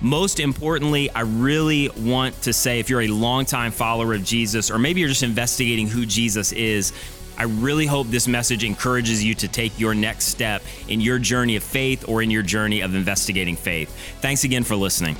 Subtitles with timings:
[0.00, 4.78] Most importantly, I really want to say if you're a longtime follower of Jesus, or
[4.78, 6.92] maybe you're just investigating who Jesus is,
[7.38, 11.56] I really hope this message encourages you to take your next step in your journey
[11.56, 13.90] of faith or in your journey of investigating faith.
[14.20, 15.16] Thanks again for listening.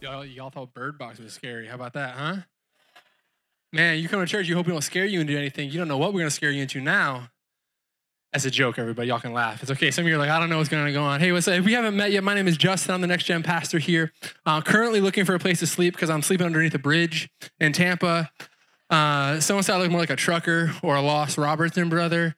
[0.00, 1.66] Y'all, y'all thought Bird Box was scary.
[1.66, 2.36] How about that, huh?
[3.72, 5.70] Man, you come to church, you hope we don't scare you into anything.
[5.70, 7.28] You don't know what we're going to scare you into now.
[8.36, 9.08] That's a joke, everybody.
[9.08, 9.62] Y'all can laugh.
[9.62, 9.90] It's okay.
[9.90, 11.20] Some of you are like, I don't know what's going to go on.
[11.20, 11.54] Hey, what's up?
[11.54, 12.92] If we haven't met yet, my name is Justin.
[12.92, 14.12] I'm the next gen pastor here.
[14.44, 17.72] Uh, currently looking for a place to sleep because I'm sleeping underneath a bridge in
[17.72, 18.30] Tampa.
[18.90, 22.36] Uh, someone said I look more like a trucker or a lost Robertson brother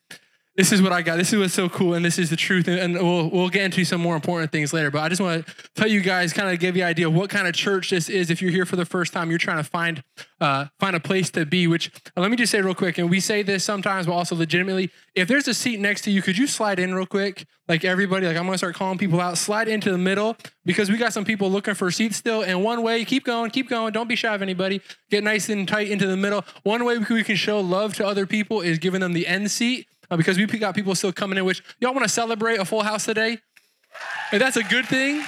[0.59, 1.19] this is what I got.
[1.19, 2.67] This is what's so cool, and this is the truth.
[2.67, 4.91] And we'll we'll get into some more important things later.
[4.91, 7.15] But I just want to tell you guys, kind of give you an idea of
[7.15, 8.29] what kind of church this is.
[8.29, 10.03] If you're here for the first time, you're trying to find
[10.41, 11.69] uh, find a place to be.
[11.69, 14.35] Which uh, let me just say real quick, and we say this sometimes, but also
[14.35, 14.91] legitimately.
[15.15, 17.47] If there's a seat next to you, could you slide in real quick?
[17.69, 19.39] Like everybody, like I'm gonna start calling people out.
[19.39, 22.43] Slide into the middle because we got some people looking for seats still.
[22.43, 23.93] And one way, keep going, keep going.
[23.93, 24.81] Don't be shy of anybody.
[25.09, 26.45] Get nice and tight into the middle.
[26.65, 29.87] One way we can show love to other people is giving them the end seat
[30.11, 32.83] Uh, because we got people still coming in, which y'all want to celebrate a full
[32.83, 33.39] house today?
[34.33, 35.23] And that's a good thing.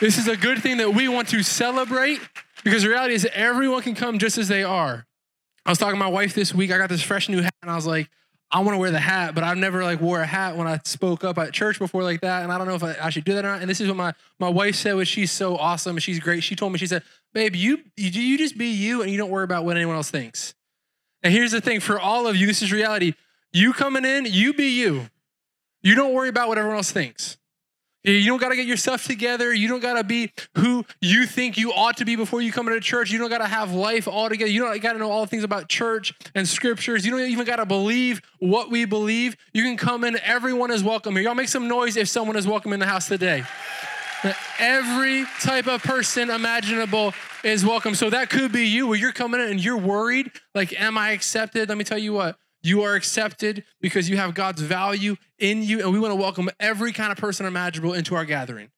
[0.00, 2.20] This is a good thing that we want to celebrate
[2.64, 5.06] because the reality is everyone can come just as they are.
[5.64, 6.72] I was talking to my wife this week.
[6.72, 8.10] I got this fresh new hat, and I was like,
[8.50, 10.78] I want to wear the hat, but I've never like wore a hat when I
[10.84, 13.24] spoke up at church before like that, and I don't know if I, I should
[13.24, 13.60] do that or not.
[13.62, 16.42] And this is what my my wife said, which she's so awesome, and she's great.
[16.42, 19.30] She told me, she said, "Babe, you you, you just be you, and you don't
[19.30, 20.54] worry about what anyone else thinks."
[21.22, 23.14] And here's the thing for all of you, this is reality.
[23.52, 25.08] You coming in, you be you.
[25.82, 27.36] You don't worry about what everyone else thinks.
[28.04, 29.54] You don't got to get your stuff together.
[29.54, 32.66] You don't got to be who you think you ought to be before you come
[32.66, 33.12] into church.
[33.12, 34.50] You don't got to have life all together.
[34.50, 37.04] You don't got to know all the things about church and scriptures.
[37.04, 39.36] You don't even got to believe what we believe.
[39.52, 40.18] You can come in.
[40.24, 41.22] Everyone is welcome here.
[41.22, 43.44] Y'all make some noise if someone is welcome in the house today.
[44.58, 47.14] Every type of person imaginable
[47.44, 47.94] is welcome.
[47.94, 50.32] So that could be you where you're coming in and you're worried.
[50.56, 51.68] Like, am I accepted?
[51.68, 52.36] Let me tell you what.
[52.62, 56.48] You are accepted because you have God's value in you, and we want to welcome
[56.60, 58.70] every kind of person imaginable into our gathering.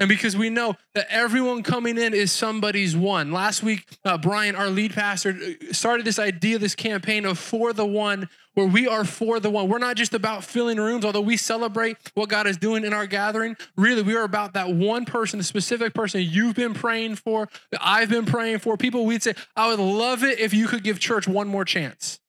[0.00, 3.32] And because we know that everyone coming in is somebody's one.
[3.32, 5.36] Last week, uh, Brian, our lead pastor,
[5.72, 9.68] started this idea, this campaign of for the one, where we are for the one.
[9.68, 13.06] We're not just about filling rooms, although we celebrate what God is doing in our
[13.06, 13.56] gathering.
[13.76, 17.80] Really, we are about that one person, the specific person you've been praying for, that
[17.82, 18.76] I've been praying for.
[18.76, 22.20] People, we'd say, I would love it if you could give church one more chance.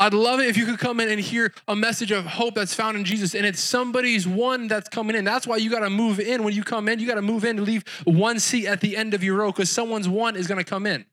[0.00, 2.72] I'd love it if you could come in and hear a message of hope that's
[2.72, 5.24] found in Jesus and it's somebody's one that's coming in.
[5.24, 6.44] That's why you got to move in.
[6.44, 8.96] When you come in, you got to move in to leave one seat at the
[8.96, 11.04] end of your row because someone's one is going to come in.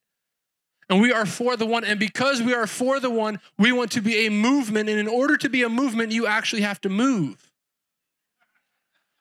[0.87, 1.83] And we are for the one.
[1.83, 4.87] And because we are for the one, we want to be a movement.
[4.87, 7.51] And in order to be a movement, you actually have to move.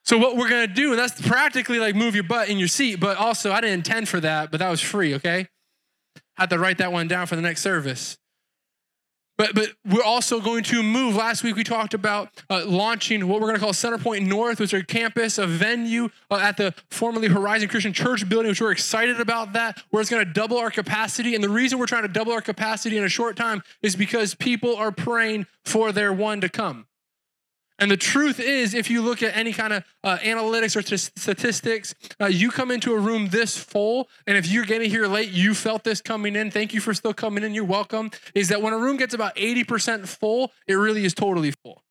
[0.05, 2.69] So, what we're going to do, and that's practically like move your butt in your
[2.69, 5.49] seat, but also I didn't intend for that, but that was free, okay?
[6.37, 8.19] I had to write that one down for the next service.
[9.37, 11.17] But, but we're also going to move.
[11.17, 14.73] Last week we talked about uh, launching what we're going to call Centerpoint North, which
[14.73, 18.73] is a campus, a venue uh, at the formerly Horizon Christian Church building, which we're
[18.73, 21.35] excited about that, where it's going to double our capacity.
[21.35, 24.35] And the reason we're trying to double our capacity in a short time is because
[24.35, 26.87] people are praying for their one to come.
[27.79, 30.97] And the truth is, if you look at any kind of uh, analytics or t-
[30.97, 35.31] statistics, uh, you come into a room this full, and if you're getting here late,
[35.31, 36.51] you felt this coming in.
[36.53, 37.53] Thank you for still coming in.
[37.53, 38.13] You're welcome.
[38.35, 41.83] Is that when a room gets about 80% full, it really is totally full.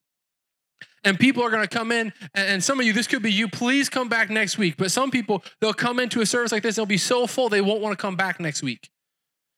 [1.04, 3.50] And people are going to come in, and some of you, this could be you.
[3.50, 4.76] Please come back next week.
[4.78, 7.60] But some people, they'll come into a service like this, they'll be so full, they
[7.60, 8.90] won't want to come back next week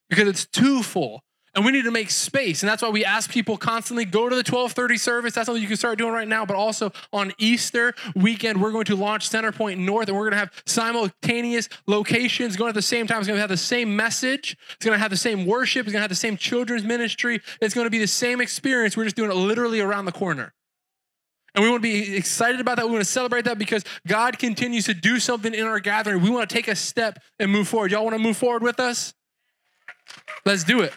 [0.10, 1.22] because it's too full.
[1.56, 2.64] And we need to make space.
[2.64, 5.34] And that's why we ask people constantly go to the 1230 service.
[5.34, 6.46] That's something you can start doing right now.
[6.46, 10.38] But also on Easter weekend, we're going to launch Centerpoint North and we're going to
[10.38, 13.20] have simultaneous locations going at the same time.
[13.20, 14.58] It's going to have the same message.
[14.76, 15.86] It's going to have the same worship.
[15.86, 17.42] It's going to have the same children's ministry.
[17.62, 18.98] It's going to be the same experience.
[18.98, 20.54] We're just doing it literally around the corner.
[21.54, 22.86] And we want to be excited about that.
[22.86, 26.22] We want to celebrate that because God continues to do something in our gathering.
[26.22, 27.92] We want to take a step and move forward.
[27.92, 29.14] Y'all want to move forward with us?
[30.46, 30.92] Let's do it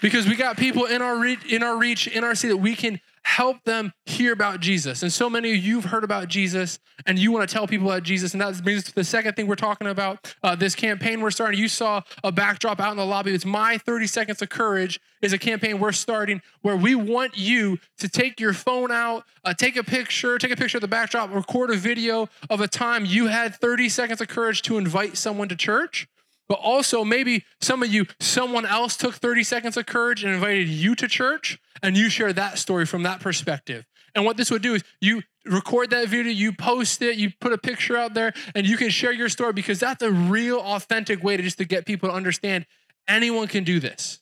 [0.00, 2.74] because we got people in our reach, in our reach, in our city that we
[2.74, 5.02] can help them hear about Jesus.
[5.02, 8.02] And so many of you've heard about Jesus and you want to tell people about
[8.02, 8.32] Jesus.
[8.32, 10.34] And that brings us to the second thing we're talking about.
[10.42, 11.60] Uh, this campaign we're starting.
[11.60, 13.34] You saw a backdrop out in the lobby.
[13.34, 17.78] It's My 30 Seconds of Courage is a campaign we're starting where we want you
[17.98, 21.32] to take your phone out, uh, take a picture, take a picture of the backdrop,
[21.34, 25.48] record a video of a time you had 30 seconds of courage to invite someone
[25.48, 26.08] to church
[26.48, 30.68] but also, maybe some of you, someone else took 30 seconds of courage and invited
[30.68, 33.84] you to church, and you share that story from that perspective.
[34.14, 37.52] And what this would do is you record that video, you post it, you put
[37.52, 41.22] a picture out there, and you can share your story because that's a real, authentic
[41.22, 42.64] way to just to get people to understand
[43.06, 44.20] anyone can do this.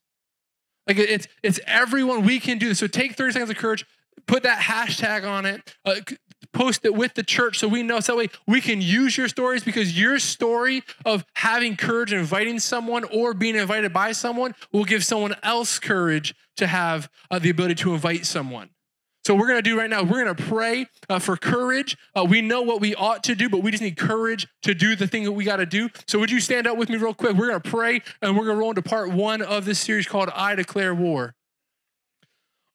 [0.87, 2.79] Like it's it's everyone we can do this.
[2.79, 3.85] So take 30 seconds of courage,
[4.27, 5.97] put that hashtag on it, uh,
[6.53, 9.29] post it with the church so we know so that way we can use your
[9.29, 14.85] stories because your story of having courage inviting someone or being invited by someone will
[14.85, 18.71] give someone else courage to have uh, the ability to invite someone.
[19.27, 21.97] So we're going to do right now, we're going to pray uh, for courage.
[22.15, 24.95] Uh, we know what we ought to do, but we just need courage to do
[24.95, 25.89] the thing that we got to do.
[26.07, 27.35] So would you stand up with me real quick?
[27.35, 30.07] We're going to pray and we're going to roll into part one of this series
[30.07, 31.35] called I Declare War.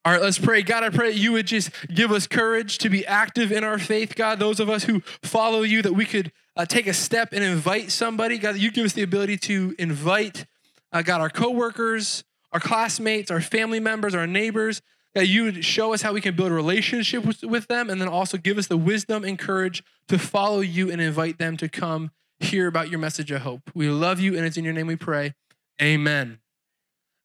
[0.04, 0.64] All right, let's pray.
[0.64, 3.78] God, I pray that you would just give us courage to be active in our
[3.78, 4.40] faith, God.
[4.40, 7.92] Those of us who follow you, that we could uh, take a step and invite
[7.92, 8.40] somebody.
[8.40, 10.48] God, that you give us the ability to invite,
[10.92, 14.82] uh, God, our coworkers, our classmates, our family members, our neighbors.
[15.14, 18.02] That you would show us how we can build a relationship with, with them, and
[18.02, 21.70] then also give us the wisdom and courage to follow you and invite them to
[21.70, 23.70] come hear about your message of hope.
[23.76, 25.34] We love you, and it's in your name we pray.
[25.82, 26.40] Amen.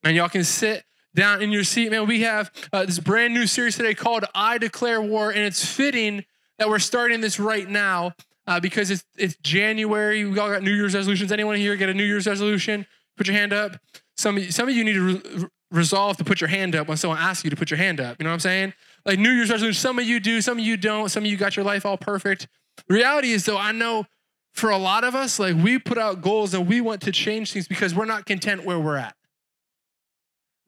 [0.02, 0.84] And y'all can sit
[1.16, 2.06] down in your seat, man.
[2.06, 6.24] We have uh, this brand new series today called I Declare War, and it's fitting
[6.58, 8.12] that we're starting this right now
[8.46, 10.24] uh, because it's, it's January.
[10.24, 11.32] We all got New Year's resolutions.
[11.32, 12.86] Anyone here get a New Year's resolution?
[13.16, 13.80] Put your hand up.
[14.16, 17.18] Some some of you need to re- resolve to put your hand up when someone
[17.18, 18.16] asks you to put your hand up.
[18.18, 18.74] You know what I'm saying?
[19.04, 21.08] Like New Year's resolution, some of you do, some of you don't.
[21.08, 22.46] Some of you got your life all perfect.
[22.88, 24.04] The reality is, though, I know
[24.52, 27.52] for a lot of us, like we put out goals and we want to change
[27.52, 29.16] things because we're not content where we're at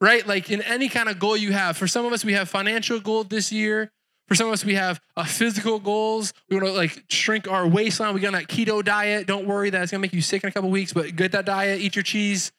[0.01, 0.25] right?
[0.25, 1.77] Like in any kind of goal you have.
[1.77, 3.91] For some of us, we have financial goal this year.
[4.27, 6.33] For some of us, we have uh, physical goals.
[6.49, 8.13] We want to like shrink our waistline.
[8.13, 9.25] We got that keto diet.
[9.25, 11.81] Don't worry that's gonna make you sick in a couple weeks, but get that diet.
[11.81, 12.51] Eat your cheese,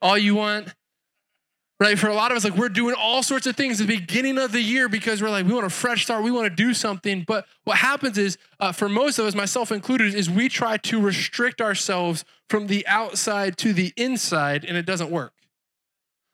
[0.00, 0.74] all you want.
[1.78, 1.98] Right?
[1.98, 4.38] For a lot of us, like we're doing all sorts of things at the beginning
[4.38, 6.22] of the year because we're like we want a fresh start.
[6.22, 7.24] We want to do something.
[7.26, 11.00] But what happens is, uh, for most of us, myself included, is we try to
[11.00, 15.32] restrict ourselves from the outside to the inside, and it doesn't work.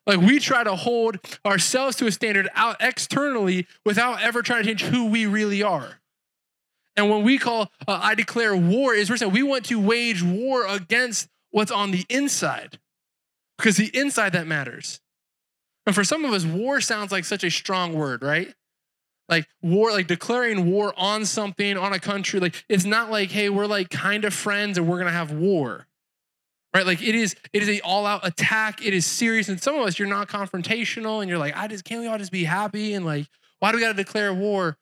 [0.09, 4.69] Like we try to hold ourselves to a standard out externally without ever trying to
[4.69, 6.01] change who we really are.
[6.97, 10.23] And when we call uh, I declare war is we're saying we want to wage
[10.23, 12.79] war against what's on the inside
[13.59, 14.99] because the inside that matters.
[15.85, 18.51] And for some of us, war sounds like such a strong word, right?
[19.27, 22.39] Like war, like declaring war on something, on a country.
[22.39, 25.85] Like it's not like, hey, we're like kind of friends and we're gonna have war
[26.73, 26.85] right?
[26.85, 28.85] Like it is it is a all-out attack.
[28.85, 29.49] It is serious.
[29.49, 32.17] And some of us you're not confrontational and you're like i just can't we all
[32.17, 32.93] just be happy?
[32.93, 33.27] And like
[33.59, 34.77] why do we got to declare war?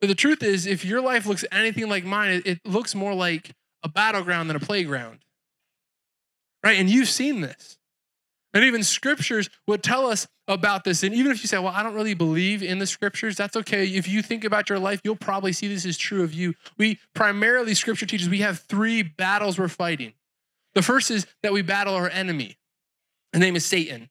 [0.00, 3.14] But the truth is if your life looks anything like mine it, it looks more
[3.14, 5.20] like a battleground than a playground.
[6.64, 6.78] Right?
[6.78, 7.78] And you've seen this.
[8.52, 11.02] And even scriptures would tell us about this.
[11.02, 13.86] And even if you say well i don't really believe in the scriptures that's okay.
[13.86, 16.54] If you think about your life you'll probably see this is true of you.
[16.76, 20.12] We primarily scripture teaches we have three battles we're fighting
[20.76, 22.58] the first is that we battle our enemy.
[23.32, 24.10] His name is Satan.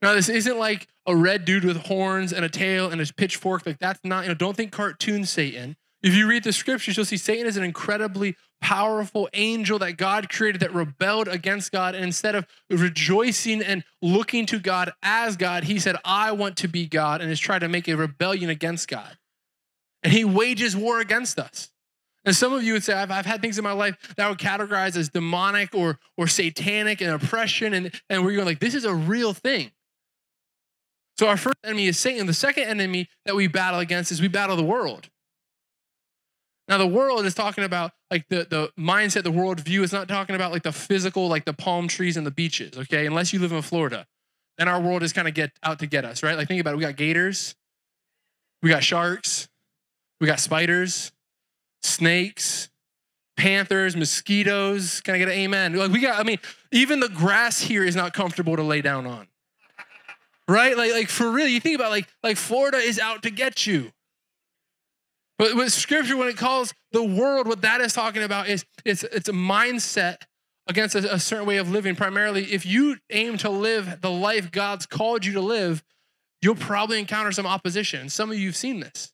[0.00, 3.66] Now, this isn't like a red dude with horns and a tail and a pitchfork.
[3.66, 5.76] Like, that's not, you know, don't think cartoon Satan.
[6.00, 10.28] If you read the scriptures, you'll see Satan is an incredibly powerful angel that God
[10.28, 11.96] created that rebelled against God.
[11.96, 16.68] And instead of rejoicing and looking to God as God, he said, I want to
[16.68, 19.18] be God, and has tried to make a rebellion against God.
[20.04, 21.71] And he wages war against us.
[22.24, 24.28] And some of you would say, I've, I've had things in my life that I
[24.28, 27.74] would categorize as demonic or, or satanic and oppression.
[27.74, 29.72] And, and we're going like, this is a real thing.
[31.18, 32.26] So our first enemy is Satan.
[32.26, 35.08] The second enemy that we battle against is we battle the world.
[36.68, 39.82] Now, the world is talking about like the, the mindset, the world view.
[39.82, 43.04] It's not talking about like the physical, like the palm trees and the beaches, okay?
[43.06, 44.06] Unless you live in Florida.
[44.58, 46.36] Then our world is kind of get out to get us, right?
[46.36, 46.76] Like think about it.
[46.76, 47.56] We got gators,
[48.62, 49.48] we got sharks,
[50.20, 51.10] we got spiders,
[51.82, 52.68] snakes,
[53.36, 55.00] panthers, mosquitoes.
[55.00, 55.74] Can I get an amen?
[55.74, 56.38] Like we got, I mean,
[56.70, 59.28] even the grass here is not comfortable to lay down on.
[60.48, 60.76] Right?
[60.76, 63.92] Like, like for real, you think about like, like Florida is out to get you.
[65.38, 69.02] But with scripture, when it calls the world, what that is talking about is it's
[69.02, 70.18] it's a mindset
[70.68, 71.96] against a, a certain way of living.
[71.96, 75.82] Primarily, if you aim to live the life God's called you to live,
[76.42, 78.08] you'll probably encounter some opposition.
[78.08, 79.11] Some of you have seen this.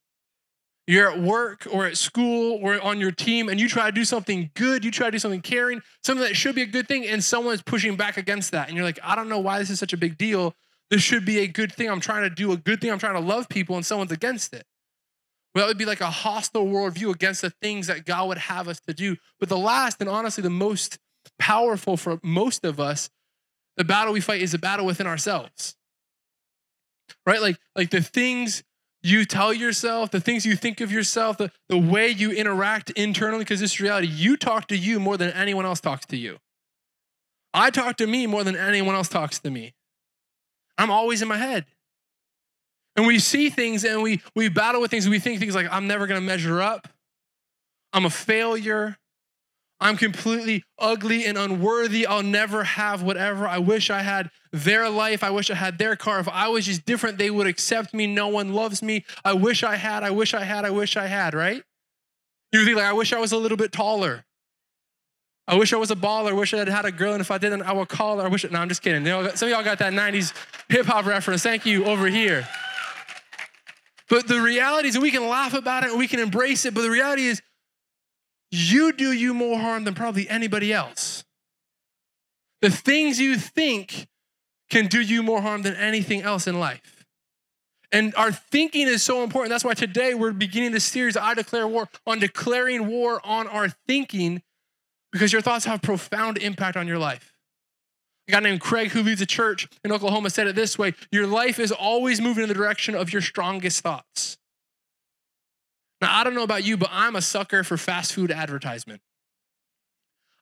[0.89, 4.07] You're at work or at school or on your team and you try to do
[4.07, 7.07] something good, you try to do something caring, something that should be a good thing,
[7.07, 8.69] and someone's pushing back against that.
[8.69, 10.55] And you're like, I don't know why this is such a big deal.
[10.89, 11.91] This should be a good thing.
[11.91, 12.91] I'm trying to do a good thing.
[12.91, 14.65] I'm trying to love people, and someone's against it.
[15.55, 18.67] Well, that would be like a hostile worldview against the things that God would have
[18.67, 19.17] us to do.
[19.39, 20.99] But the last and honestly the most
[21.39, 23.11] powerful for most of us,
[23.77, 25.77] the battle we fight is a battle within ourselves.
[27.27, 27.43] Right?
[27.43, 28.63] Like, like the things
[29.03, 33.41] you tell yourself, the things you think of yourself, the, the way you interact internally,
[33.41, 34.09] because this is reality.
[34.09, 36.39] You talk to you more than anyone else talks to you.
[37.55, 39.75] I talk to me more than anyone else talks to me.
[40.77, 41.67] I'm always in my head.
[42.97, 45.09] And we see things and we, we battle with things.
[45.09, 46.89] We think things like, I'm never going to measure up.
[47.93, 48.99] I'm a failure.
[49.81, 52.07] I'm completely ugly and unworthy.
[52.07, 53.47] I'll never have whatever.
[53.47, 55.23] I wish I had their life.
[55.23, 56.19] I wish I had their car.
[56.19, 58.07] If I was just different, they would accept me.
[58.07, 59.05] No one loves me.
[59.25, 60.03] I wish I had.
[60.03, 60.65] I wish I had.
[60.65, 61.63] I wish I had, right?
[62.53, 64.25] You think like, I wish I was a little bit taller.
[65.47, 66.31] I wish I was a baller.
[66.31, 68.25] I wish I had had a girl, and if I didn't, I would call her.
[68.25, 68.51] I wish.
[68.51, 69.05] No, I'm just kidding.
[69.05, 70.35] Some of y'all got that '90s
[70.69, 71.43] hip hop reference.
[71.43, 72.47] Thank you over here.
[74.11, 76.75] But the reality is, we can laugh about it and we can embrace it.
[76.75, 77.41] But the reality is,
[78.51, 81.25] you do you more harm than probably anybody else.
[82.61, 84.09] The things you think
[84.71, 87.07] can do you more harm than anything else in life.
[87.91, 89.51] And our thinking is so important.
[89.51, 93.69] That's why today we're beginning this series, I Declare War, on declaring war on our
[93.87, 94.43] thinking
[95.11, 97.33] because your thoughts have profound impact on your life.
[98.29, 101.27] A guy named Craig, who leads a church in Oklahoma, said it this way Your
[101.27, 104.37] life is always moving in the direction of your strongest thoughts.
[106.01, 109.01] Now, I don't know about you, but I'm a sucker for fast food advertisement.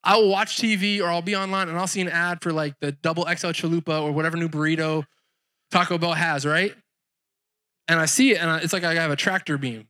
[0.04, 2.74] I will watch TV or I'll be online and I'll see an ad for like
[2.80, 5.04] the double XL chalupa or whatever new burrito
[5.70, 6.72] Taco Bell has, right?
[7.88, 9.88] And I see it and it's like I have a tractor beam.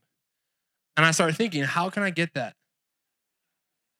[0.96, 2.54] And I start thinking, how can I get that?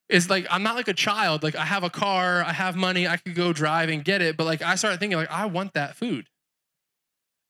[0.09, 1.43] It's like I'm not like a child.
[1.43, 4.37] Like I have a car, I have money, I could go drive and get it.
[4.39, 6.29] But like I started thinking, like I want that food.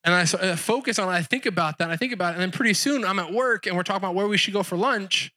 [0.07, 1.13] And I uh, focus on it.
[1.13, 1.91] I think about that.
[1.91, 2.35] I think about it.
[2.35, 4.63] And then pretty soon I'm at work and we're talking about where we should go
[4.63, 5.33] for lunch.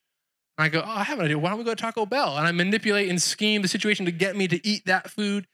[0.57, 1.39] And I go, oh, I have an idea.
[1.39, 2.37] Why don't we go to Taco Bell?
[2.37, 5.47] And I manipulate and scheme the situation to get me to eat that food.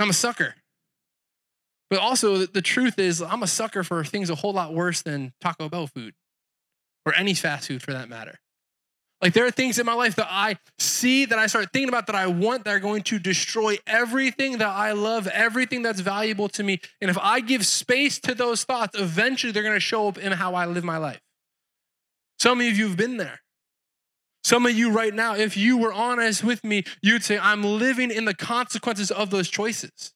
[0.00, 0.56] I'm a sucker.
[1.88, 5.32] But also, the truth is, I'm a sucker for things a whole lot worse than
[5.40, 6.14] Taco Bell food
[7.06, 8.40] or any fast food for that matter.
[9.20, 12.06] Like there are things in my life that I see that I start thinking about
[12.06, 16.48] that I want that are going to destroy everything that I love, everything that's valuable
[16.50, 16.80] to me.
[17.00, 20.32] And if I give space to those thoughts, eventually they're going to show up in
[20.32, 21.20] how I live my life.
[22.38, 23.40] Some of you have been there.
[24.44, 28.12] Some of you right now, if you were honest with me, you'd say, I'm living
[28.12, 30.14] in the consequences of those choices.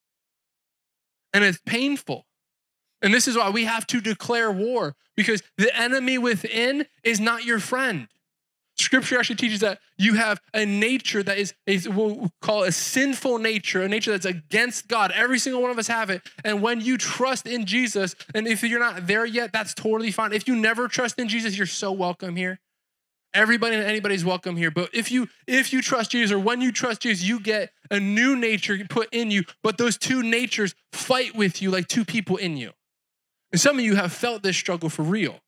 [1.33, 2.25] And it's painful.
[3.01, 7.43] And this is why we have to declare war because the enemy within is not
[7.43, 8.07] your friend.
[8.83, 12.71] Scripture actually teaches that you have a nature that is, is what we call a
[12.71, 15.11] sinful nature, a nature that's against God.
[15.11, 16.21] Every single one of us have it.
[16.43, 20.33] And when you trust in Jesus, and if you're not there yet, that's totally fine.
[20.33, 22.59] If you never trust in Jesus, you're so welcome here.
[23.33, 24.69] Everybody and anybody's welcome here.
[24.69, 27.99] But if you if you trust Jesus or when you trust Jesus, you get a
[27.99, 29.43] new nature put in you.
[29.63, 32.73] But those two natures fight with you like two people in you.
[33.51, 35.39] And some of you have felt this struggle for real.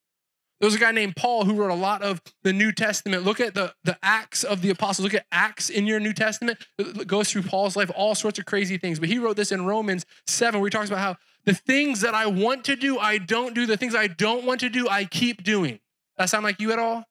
[0.60, 3.24] There was a guy named Paul who wrote a lot of the New Testament.
[3.24, 5.04] Look at the, the Acts of the Apostles.
[5.04, 6.58] Look at Acts in your New Testament.
[6.78, 8.98] It goes through Paul's life, all sorts of crazy things.
[8.98, 12.14] But he wrote this in Romans 7, where he talks about how the things that
[12.14, 13.66] I want to do, I don't do.
[13.66, 15.78] The things I don't want to do, I keep doing.
[16.16, 17.04] That sound like you at all?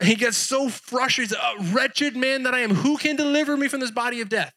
[0.00, 1.36] And he gets so frustrated.
[1.36, 2.74] He's A wretched man that I am.
[2.74, 4.52] Who can deliver me from this body of death?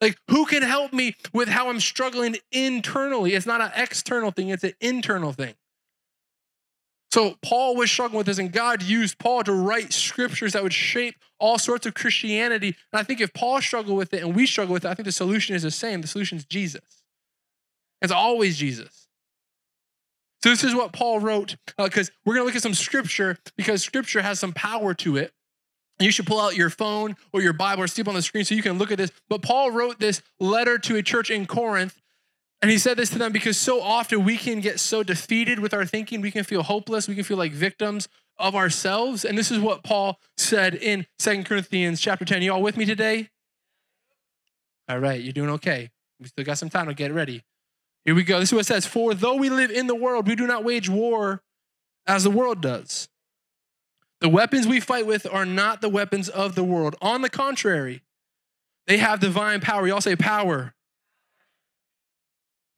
[0.00, 3.34] Like, who can help me with how I'm struggling internally?
[3.34, 5.54] It's not an external thing, it's an internal thing.
[7.10, 10.74] So Paul was struggling with this, and God used Paul to write scriptures that would
[10.74, 12.76] shape all sorts of Christianity.
[12.92, 15.06] And I think if Paul struggled with it and we struggle with it, I think
[15.06, 16.02] the solution is the same.
[16.02, 17.02] The solution is Jesus.
[18.02, 19.08] It's always Jesus.
[20.42, 23.38] So this is what Paul wrote, because uh, we're going to look at some scripture
[23.56, 25.32] because scripture has some power to it.
[25.98, 28.44] You should pull out your phone or your Bible or see up on the screen
[28.44, 29.10] so you can look at this.
[29.28, 32.00] But Paul wrote this letter to a church in Corinth
[32.60, 35.72] and he said this to them because so often we can get so defeated with
[35.72, 39.24] our thinking, we can feel hopeless, we can feel like victims of ourselves.
[39.24, 42.42] And this is what Paul said in Second Corinthians chapter 10.
[42.42, 43.30] You all with me today?
[44.88, 45.90] All right, you're doing okay.
[46.18, 47.44] We still got some time to get ready.
[48.04, 48.40] Here we go.
[48.40, 50.64] This is what it says For though we live in the world, we do not
[50.64, 51.42] wage war
[52.06, 53.08] as the world does.
[54.20, 56.96] The weapons we fight with are not the weapons of the world.
[57.00, 58.02] On the contrary,
[58.88, 59.86] they have divine power.
[59.86, 60.74] You all say power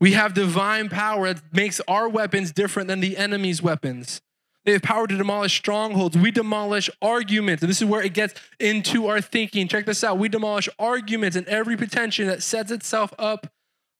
[0.01, 4.23] We have divine power that makes our weapons different than the enemy's weapons.
[4.65, 6.17] They have power to demolish strongholds.
[6.17, 7.63] We demolish arguments.
[7.63, 9.69] And this is where it gets into our thinking.
[9.69, 10.19] Check this out.
[10.19, 13.47] We demolish arguments and every pretension that sets itself up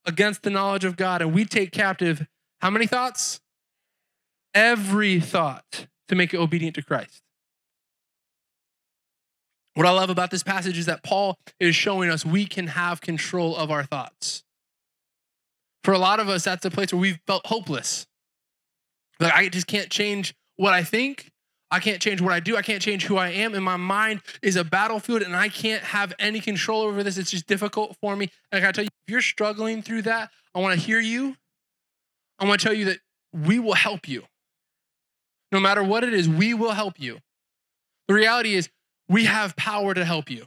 [0.07, 1.23] against the knowledge of God.
[1.23, 2.27] And we take captive
[2.61, 3.41] how many thoughts?
[4.55, 7.23] Every thought to make it obedient to Christ.
[9.75, 13.01] What I love about this passage is that Paul is showing us we can have
[13.01, 14.45] control of our thoughts.
[15.85, 18.07] For a lot of us, that's a place where we've felt hopeless.
[19.19, 21.31] Like, I just can't change what I think.
[21.71, 22.57] I can't change what I do.
[22.57, 23.55] I can't change who I am.
[23.55, 27.17] And my mind is a battlefield and I can't have any control over this.
[27.17, 28.31] It's just difficult for me.
[28.51, 31.37] And I gotta tell you, if you're struggling through that, I wanna hear you.
[32.39, 32.99] I wanna tell you that
[33.33, 34.25] we will help you.
[35.53, 37.19] No matter what it is, we will help you.
[38.09, 38.69] The reality is,
[39.09, 40.47] we have power to help you.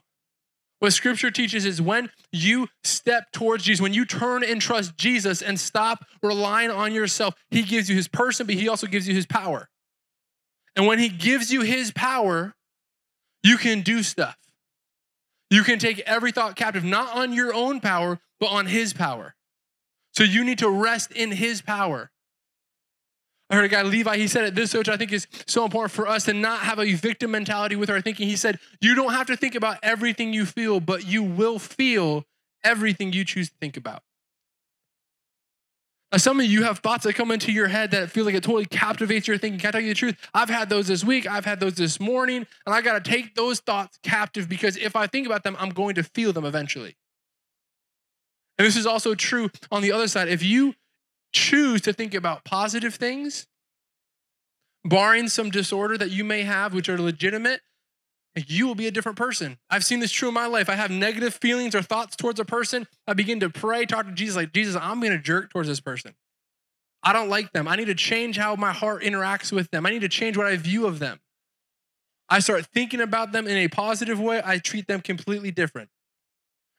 [0.83, 5.41] What scripture teaches is when you step towards Jesus, when you turn and trust Jesus
[5.41, 9.15] and stop relying on yourself, he gives you his person, but he also gives you
[9.15, 9.69] his power.
[10.75, 12.53] And when he gives you his power,
[13.43, 14.35] you can do stuff.
[15.49, 19.35] You can take every thought captive, not on your own power, but on his power.
[20.11, 22.11] So you need to rest in his power.
[23.49, 25.91] I heard a guy, Levi, he said it this, which I think is so important
[25.91, 28.27] for us to not have a victim mentality with our thinking.
[28.27, 32.25] He said, You don't have to think about everything you feel, but you will feel
[32.63, 34.01] everything you choose to think about.
[36.11, 38.43] Now, some of you have thoughts that come into your head that feel like it
[38.43, 39.59] totally captivates your thinking.
[39.59, 40.15] Can I tell you the truth?
[40.33, 43.33] I've had those this week, I've had those this morning, and I got to take
[43.33, 46.95] those thoughts captive because if I think about them, I'm going to feel them eventually.
[48.59, 50.27] And this is also true on the other side.
[50.27, 50.75] If you
[51.33, 53.47] choose to think about positive things,
[54.85, 57.61] barring some disorder that you may have, which are legitimate,
[58.47, 59.57] you will be a different person.
[59.69, 60.69] I've seen this true in my life.
[60.69, 62.87] I have negative feelings or thoughts towards a person.
[63.07, 65.79] I begin to pray, talk to Jesus, like, Jesus, I'm being a jerk towards this
[65.79, 66.15] person.
[67.03, 67.67] I don't like them.
[67.67, 69.85] I need to change how my heart interacts with them.
[69.85, 71.19] I need to change what I view of them.
[72.29, 74.41] I start thinking about them in a positive way.
[74.43, 75.89] I treat them completely different.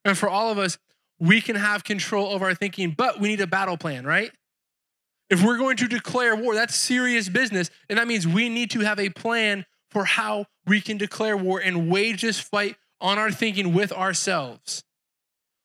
[0.04, 0.78] And for all of us,
[1.20, 4.32] we can have control of our thinking, but we need a battle plan, right?
[5.30, 7.70] If we're going to declare war, that's serious business.
[7.88, 11.60] And that means we need to have a plan for how we can declare war
[11.60, 14.84] and wage this fight on our thinking with ourselves.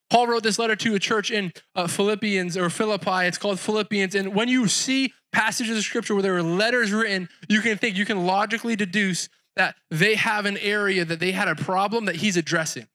[0.10, 3.28] Paul wrote this letter to a church in uh, Philippians or Philippi.
[3.28, 4.16] It's called Philippians.
[4.16, 7.96] And when you see passages of scripture where there are letters written, you can think,
[7.96, 12.18] you can logically deduce that they have an area that they had a problem that
[12.18, 12.88] he's addressing.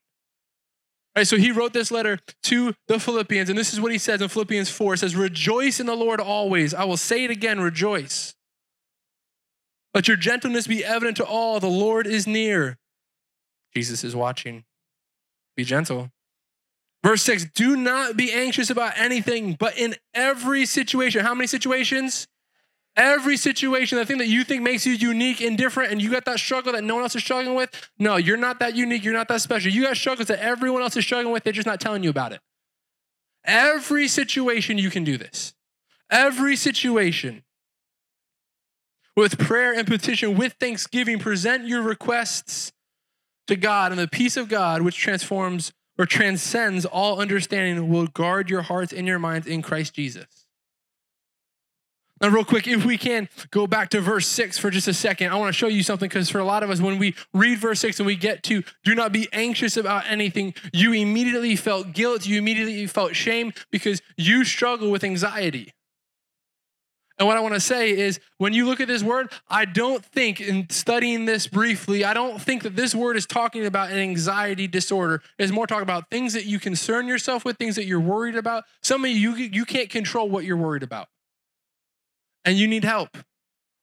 [1.23, 4.27] So he wrote this letter to the Philippians, and this is what he says in
[4.27, 4.95] Philippians 4.
[4.95, 6.73] It says, Rejoice in the Lord always.
[6.73, 8.35] I will say it again, rejoice.
[9.93, 11.61] Let your gentleness be evident to all.
[11.61, 12.77] The Lord is near.
[13.73, 14.65] Jesus is watching.
[15.55, 16.11] Be gentle.
[17.01, 21.23] Verse 6 Do not be anxious about anything, but in every situation.
[21.23, 22.27] How many situations?
[22.97, 26.23] Every situation, the thing that you think makes you unique and different, and you got
[26.25, 29.03] that struggle that no one else is struggling with, no, you're not that unique.
[29.03, 29.69] You're not that special.
[29.69, 31.43] You got struggles that everyone else is struggling with.
[31.43, 32.39] They're just not telling you about it.
[33.43, 35.53] Every situation, you can do this.
[36.09, 37.43] Every situation.
[39.17, 42.71] With prayer and petition, with thanksgiving, present your requests
[43.47, 48.49] to God, and the peace of God, which transforms or transcends all understanding, will guard
[48.49, 50.44] your hearts and your minds in Christ Jesus.
[52.25, 55.31] Now, real quick, if we can go back to verse six for just a second,
[55.31, 57.59] I want to show you something because for a lot of us, when we read
[57.59, 61.93] verse six and we get to do not be anxious about anything, you immediately felt
[61.93, 65.71] guilt, you immediately felt shame because you struggle with anxiety.
[67.19, 70.03] And what I want to say is when you look at this word, I don't
[70.03, 73.99] think in studying this briefly, I don't think that this word is talking about an
[73.99, 75.21] anxiety disorder.
[75.37, 78.63] It's more talking about things that you concern yourself with, things that you're worried about.
[78.81, 81.07] Some of you, you can't control what you're worried about
[82.45, 83.17] and you need help.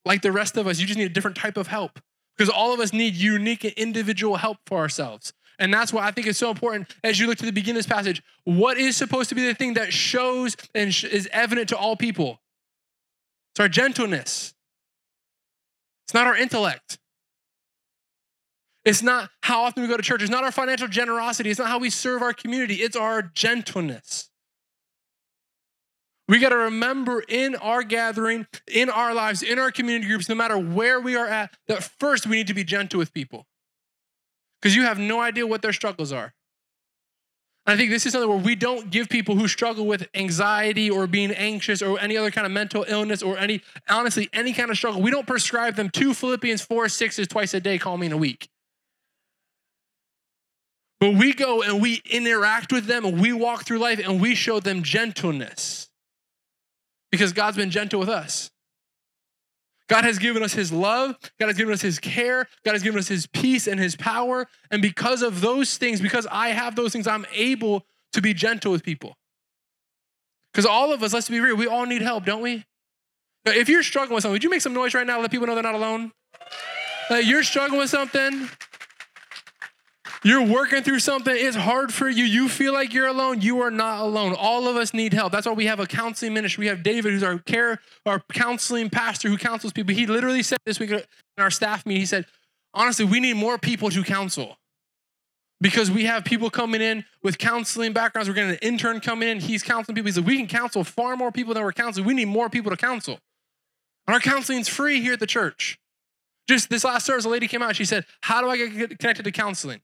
[0.04, 2.00] Like the rest of us, you just need a different type of help
[2.36, 5.32] because all of us need unique and individual help for ourselves.
[5.58, 7.86] And that's why I think it's so important as you look to the beginning of
[7.86, 8.22] this passage.
[8.44, 12.40] What is supposed to be the thing that shows and is evident to all people?
[13.52, 14.54] It's our gentleness.
[16.06, 16.98] It's not our intellect.
[18.84, 20.22] It's not how often we go to church.
[20.22, 21.50] It's not our financial generosity.
[21.50, 22.76] It's not how we serve our community.
[22.76, 24.31] It's our gentleness.
[26.28, 30.34] We got to remember in our gathering, in our lives, in our community groups, no
[30.34, 33.46] matter where we are at, that first we need to be gentle with people
[34.60, 36.32] because you have no idea what their struggles are.
[37.66, 40.90] And I think this is something where we don't give people who struggle with anxiety
[40.90, 44.70] or being anxious or any other kind of mental illness or any, honestly, any kind
[44.70, 48.06] of struggle, we don't prescribe them two Philippians 4 6s twice a day, call me
[48.06, 48.48] in a week.
[50.98, 54.36] But we go and we interact with them and we walk through life and we
[54.36, 55.88] show them gentleness
[57.12, 58.50] because God's been gentle with us.
[59.88, 61.16] God has given us his love.
[61.38, 62.48] God has given us his care.
[62.64, 64.48] God has given us his peace and his power.
[64.70, 68.72] And because of those things, because I have those things, I'm able to be gentle
[68.72, 69.16] with people.
[70.50, 72.64] Because all of us, let's be real, we all need help, don't we?
[73.44, 75.20] If you're struggling with something, would you make some noise right now?
[75.20, 76.12] Let people know they're not alone.
[77.10, 78.48] Like you're struggling with something.
[80.24, 82.22] You're working through something, it's hard for you.
[82.22, 83.40] You feel like you're alone.
[83.40, 84.36] You are not alone.
[84.38, 85.32] All of us need help.
[85.32, 86.62] That's why we have a counseling ministry.
[86.62, 89.94] We have David, who's our care, our counseling pastor who counsels people.
[89.94, 91.02] He literally said this week in
[91.38, 92.26] our staff meeting, he said,
[92.72, 94.58] honestly, we need more people to counsel.
[95.60, 98.28] Because we have people coming in with counseling backgrounds.
[98.28, 99.40] We're getting an intern coming in.
[99.40, 100.08] He's counseling people.
[100.08, 102.04] He said, We can counsel far more people than we're counseling.
[102.04, 103.20] We need more people to counsel.
[104.08, 105.78] And our counseling is free here at the church.
[106.48, 107.76] Just this last service, a lady came out.
[107.76, 109.82] She said, How do I get connected to counseling?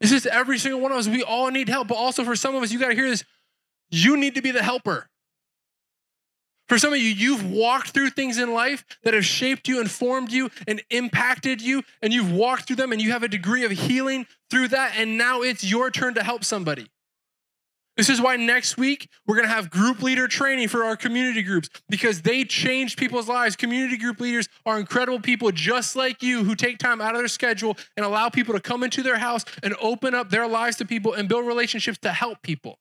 [0.00, 1.88] It's just every single one of us, we all need help.
[1.88, 3.24] But also for some of us, you got to hear this
[3.90, 5.08] you need to be the helper.
[6.68, 10.32] For some of you, you've walked through things in life that have shaped you, informed
[10.32, 13.70] you, and impacted you, and you've walked through them and you have a degree of
[13.70, 16.88] healing through that, and now it's your turn to help somebody.
[17.96, 21.42] This is why next week we're going to have group leader training for our community
[21.42, 23.56] groups because they change people's lives.
[23.56, 27.28] Community group leaders are incredible people just like you who take time out of their
[27.28, 30.84] schedule and allow people to come into their house and open up their lives to
[30.84, 32.78] people and build relationships to help people.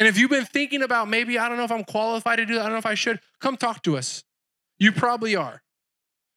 [0.00, 2.54] And if you've been thinking about maybe, I don't know if I'm qualified to do
[2.54, 4.24] that, I don't know if I should, come talk to us.
[4.80, 5.62] You probably are.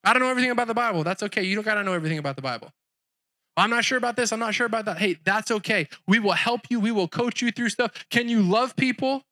[0.03, 1.03] I don't know everything about the Bible.
[1.03, 1.41] That's okay.
[1.41, 2.71] You don't got to know everything about the Bible.
[3.57, 4.31] I'm not sure about this.
[4.33, 4.97] I'm not sure about that.
[4.97, 5.87] Hey, that's okay.
[6.07, 6.79] We will help you.
[6.79, 7.91] We will coach you through stuff.
[8.09, 9.23] Can you love people?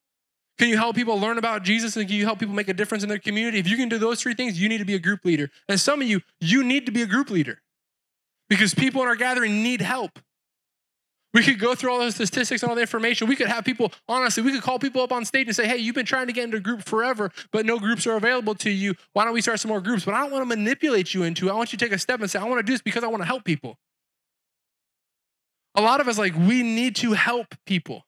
[0.57, 3.03] Can you help people learn about Jesus and can you help people make a difference
[3.03, 3.59] in their community?
[3.59, 5.49] If you can do those three things, you need to be a group leader.
[5.67, 7.59] And some of you, you need to be a group leader
[8.49, 10.19] because people in our gathering need help.
[11.33, 13.27] We could go through all the statistics and all the information.
[13.27, 15.77] We could have people, honestly, we could call people up on stage and say, hey,
[15.77, 18.69] you've been trying to get into a group forever, but no groups are available to
[18.69, 18.93] you.
[19.13, 20.05] Why don't we start some more groups?
[20.05, 21.51] But I don't want to manipulate you into it.
[21.51, 23.03] I want you to take a step and say, I want to do this because
[23.03, 23.79] I want to help people.
[25.75, 28.05] A lot of us, like, we need to help people.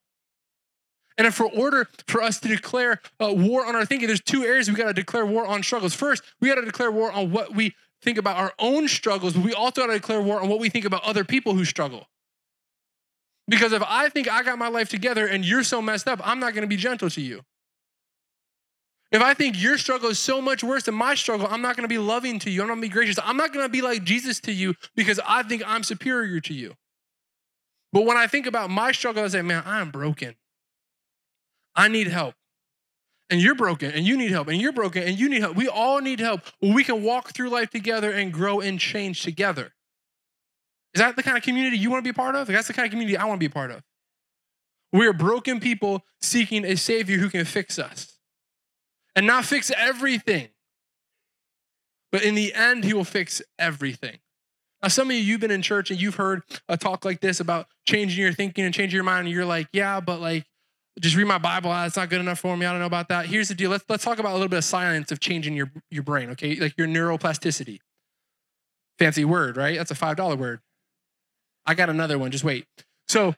[1.17, 4.43] And if for order for us to declare uh, war on our thinking, there's two
[4.43, 5.93] areas we got to declare war on struggles.
[5.93, 9.43] First, we got to declare war on what we think about our own struggles, but
[9.43, 12.07] we also got to declare war on what we think about other people who struggle.
[13.47, 16.39] Because if I think I got my life together and you're so messed up, I'm
[16.39, 17.41] not going to be gentle to you.
[19.11, 21.87] If I think your struggle is so much worse than my struggle, I'm not going
[21.87, 22.61] to be loving to you.
[22.61, 23.19] I'm not going to be gracious.
[23.23, 26.53] I'm not going to be like Jesus to you because I think I'm superior to
[26.53, 26.73] you.
[27.95, 30.35] But when I think about my struggle, I say, man, I'm broken.
[31.77, 32.35] I need help.
[33.29, 35.55] And you're broken and you need help and you're broken and you need help.
[35.55, 36.41] We all need help.
[36.61, 39.71] We can walk through life together and grow and change together.
[40.93, 42.47] Is that the kind of community you want to be a part of?
[42.47, 43.81] That's the kind of community I want to be a part of.
[44.91, 48.19] We are broken people seeking a Savior who can fix us
[49.15, 50.49] and not fix everything.
[52.11, 54.19] But in the end, He will fix everything.
[54.85, 57.39] Now, some of you, you've been in church and you've heard a talk like this
[57.39, 60.45] about changing your thinking and changing your mind, and you're like, yeah, but like,
[60.99, 61.71] just read my Bible.
[61.71, 62.67] Ah, it's not good enough for me.
[62.67, 63.25] I don't know about that.
[63.25, 63.71] Here's the deal.
[63.71, 66.55] Let's, let's talk about a little bit of science of changing your, your brain, okay?
[66.57, 67.79] Like your neuroplasticity.
[68.99, 69.75] Fancy word, right?
[69.75, 70.59] That's a $5 word.
[71.65, 72.29] I got another one.
[72.29, 72.67] Just wait.
[73.07, 73.33] So,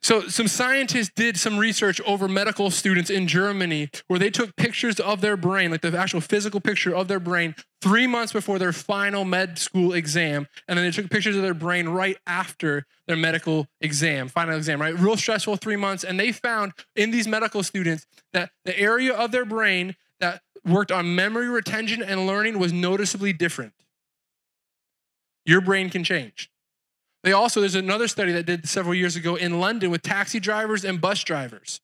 [0.00, 5.00] so, some scientists did some research over medical students in Germany where they took pictures
[5.00, 8.72] of their brain, like the actual physical picture of their brain, three months before their
[8.72, 10.46] final med school exam.
[10.68, 14.80] And then they took pictures of their brain right after their medical exam, final exam,
[14.80, 14.96] right?
[14.96, 16.04] Real stressful three months.
[16.04, 20.92] And they found in these medical students that the area of their brain that worked
[20.92, 23.72] on memory retention and learning was noticeably different.
[25.44, 26.50] Your brain can change.
[27.28, 30.82] They also, there's another study that did several years ago in London with taxi drivers
[30.82, 31.78] and bus drivers.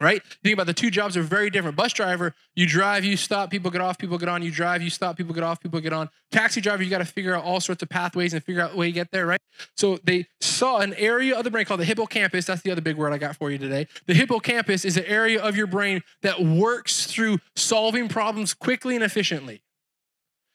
[0.00, 0.20] Right?
[0.42, 1.76] Think about the two jobs are very different.
[1.76, 4.42] Bus driver, you drive, you stop, people get off, people get on.
[4.42, 6.10] You drive, you stop, people get off, people get on.
[6.32, 8.76] Taxi driver, you got to figure out all sorts of pathways and figure out the
[8.76, 9.38] way you get there, right?
[9.76, 12.46] So they saw an area of the brain called the hippocampus.
[12.46, 13.86] That's the other big word I got for you today.
[14.06, 19.04] The hippocampus is an area of your brain that works through solving problems quickly and
[19.04, 19.62] efficiently.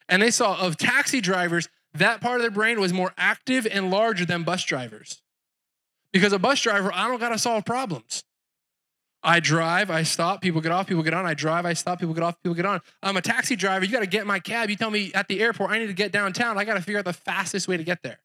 [0.09, 3.91] And they saw of taxi drivers, that part of their brain was more active and
[3.91, 5.21] larger than bus drivers.
[6.13, 8.23] Because a bus driver, I don't got to solve problems.
[9.23, 11.25] I drive, I stop, people get off, people get on.
[11.25, 12.81] I drive, I stop, people get off, people get on.
[13.03, 13.85] I'm a taxi driver.
[13.85, 14.69] You got to get my cab.
[14.69, 16.57] You tell me at the airport, I need to get downtown.
[16.57, 18.19] I got to figure out the fastest way to get there.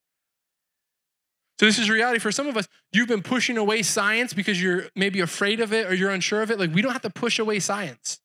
[1.59, 2.66] So this is reality for some of us.
[2.92, 6.50] You've been pushing away science because you're maybe afraid of it or you're unsure of
[6.50, 6.59] it.
[6.59, 8.20] Like we don't have to push away science.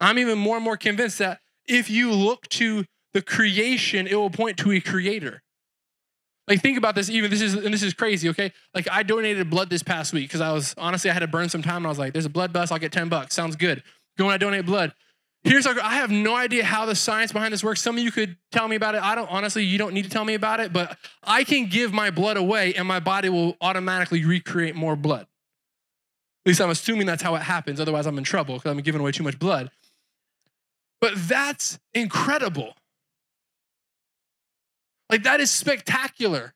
[0.00, 2.84] I'm even more and more convinced that if you look to
[3.14, 5.42] the creation, it will point to a creator.
[6.48, 7.10] Like think about this.
[7.10, 8.28] Even this is and this is crazy.
[8.30, 11.26] Okay, like I donated blood this past week because I was honestly I had to
[11.26, 12.72] burn some time and I was like, "There's a blood bus.
[12.72, 13.34] I'll get ten bucks.
[13.34, 13.82] Sounds good."
[14.16, 14.94] Go and I donate blood.
[15.44, 17.80] Here's our, I have no idea how the science behind this works.
[17.80, 19.02] Some of you could tell me about it.
[19.02, 19.62] I don't honestly.
[19.64, 22.74] You don't need to tell me about it, but I can give my blood away
[22.74, 25.26] and my body will automatically recreate more blood.
[26.44, 27.78] At least I'm assuming that's how it happens.
[27.78, 29.70] Otherwise, I'm in trouble because I'm giving away too much blood.
[31.00, 32.74] But that's incredible.
[35.10, 36.54] Like that is spectacular.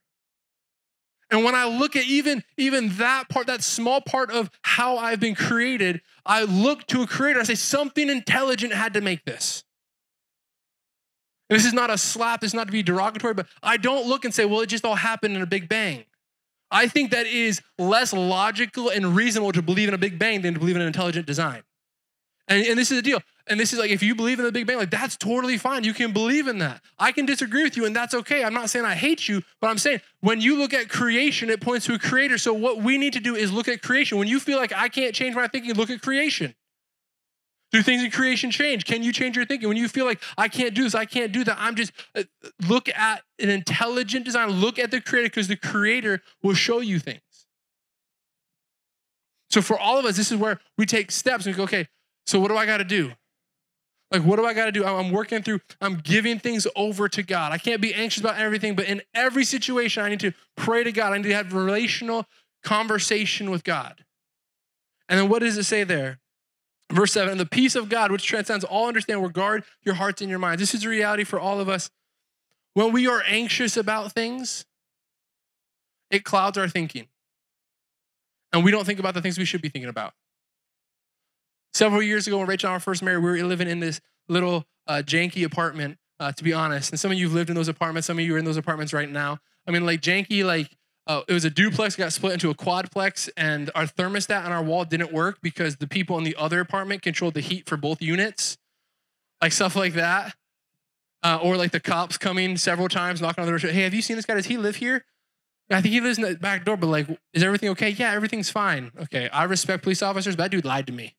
[1.31, 5.19] And when I look at even, even that part, that small part of how I've
[5.19, 7.41] been created, I look to a creator.
[7.41, 9.65] I say, something intelligent had to make this.
[11.49, 14.07] And this is not a slap, this is not to be derogatory, but I don't
[14.07, 16.05] look and say, well, it just all happened in a big bang.
[16.71, 20.55] I think that is less logical and reasonable to believe in a big bang than
[20.55, 21.63] to believe in an intelligent design.
[22.49, 23.21] And, and this is the deal.
[23.49, 25.85] And this is like, if you believe in the Big Bang, like that's totally fine.
[25.85, 26.81] You can believe in that.
[26.99, 28.45] I can disagree with you, and that's okay.
[28.45, 31.61] I'm not saying I hate you, but I'm saying when you look at creation, it
[31.61, 32.39] points to a creator.
[32.39, 34.19] So what we need to do is look at creation.
[34.19, 36.55] When you feel like I can't change my thinking, look at creation.
[37.73, 38.85] Do things in creation change?
[38.85, 39.67] Can you change your thinking?
[39.67, 42.25] When you feel like I can't do this, I can't do that, I'm just uh,
[42.69, 44.51] look at an intelligent design.
[44.51, 47.21] Look at the creator because the creator will show you things.
[49.49, 51.89] So for all of us, this is where we take steps and go, okay,
[52.27, 53.13] so what do I got to do?
[54.13, 54.85] Like, what do I got to do?
[54.85, 57.51] I'm working through, I'm giving things over to God.
[57.51, 60.93] I can't be anxious about everything, but in every situation, I need to pray to
[60.93, 61.15] God.
[61.15, 62.27] I need to have relational
[62.63, 64.05] conversation with God.
[65.09, 66.19] And then what does it say there?
[66.93, 70.21] Verse 7 And the peace of God, which transcends all understanding, will guard your hearts
[70.21, 70.61] and your minds.
[70.61, 71.91] This is a reality for all of us.
[72.75, 74.67] When we are anxious about things,
[76.11, 77.09] it clouds our thinking.
[78.53, 80.13] And we don't think about the things we should be thinking about.
[81.75, 84.01] Several years ago, when Rachel and I were first married, we were living in this
[84.29, 86.91] little uh, janky apartment, uh, to be honest.
[86.91, 88.07] And some of you have lived in those apartments.
[88.07, 89.39] Some of you are in those apartments right now.
[89.67, 93.29] I mean, like janky, like uh, it was a duplex, got split into a quadplex,
[93.37, 97.03] and our thermostat on our wall didn't work because the people in the other apartment
[97.03, 98.59] controlled the heat for both units,
[99.41, 100.35] like stuff like that.
[101.25, 103.71] Uh, or like the cops coming several times, knocking on the door.
[103.71, 104.35] Hey, have you seen this guy?
[104.35, 105.05] Does he live here?
[105.71, 107.91] I think he lives in the back door, but like, is everything okay?
[107.91, 108.91] Yeah, everything's fine.
[109.03, 111.15] Okay, I respect police officers, but that dude lied to me.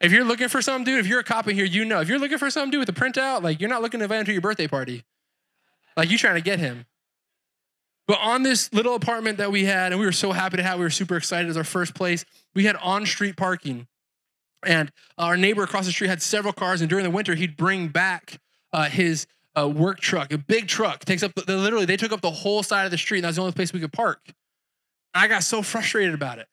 [0.00, 2.00] If you're looking for some dude, if you're a cop in here, you know.
[2.00, 4.20] If you're looking for some dude with a printout, like you're not looking to invite
[4.20, 5.04] him to your birthday party.
[5.96, 6.86] Like you're trying to get him.
[8.08, 10.78] But on this little apartment that we had, and we were so happy to have,
[10.78, 12.24] we were super excited as our first place.
[12.54, 13.86] We had on-street parking,
[14.66, 16.80] and our neighbor across the street had several cars.
[16.80, 18.40] And during the winter, he'd bring back
[18.72, 22.20] uh, his uh, work truck, a big truck, takes up the, literally they took up
[22.20, 23.18] the whole side of the street.
[23.18, 24.32] And that's the only place we could park.
[25.14, 26.48] I got so frustrated about it.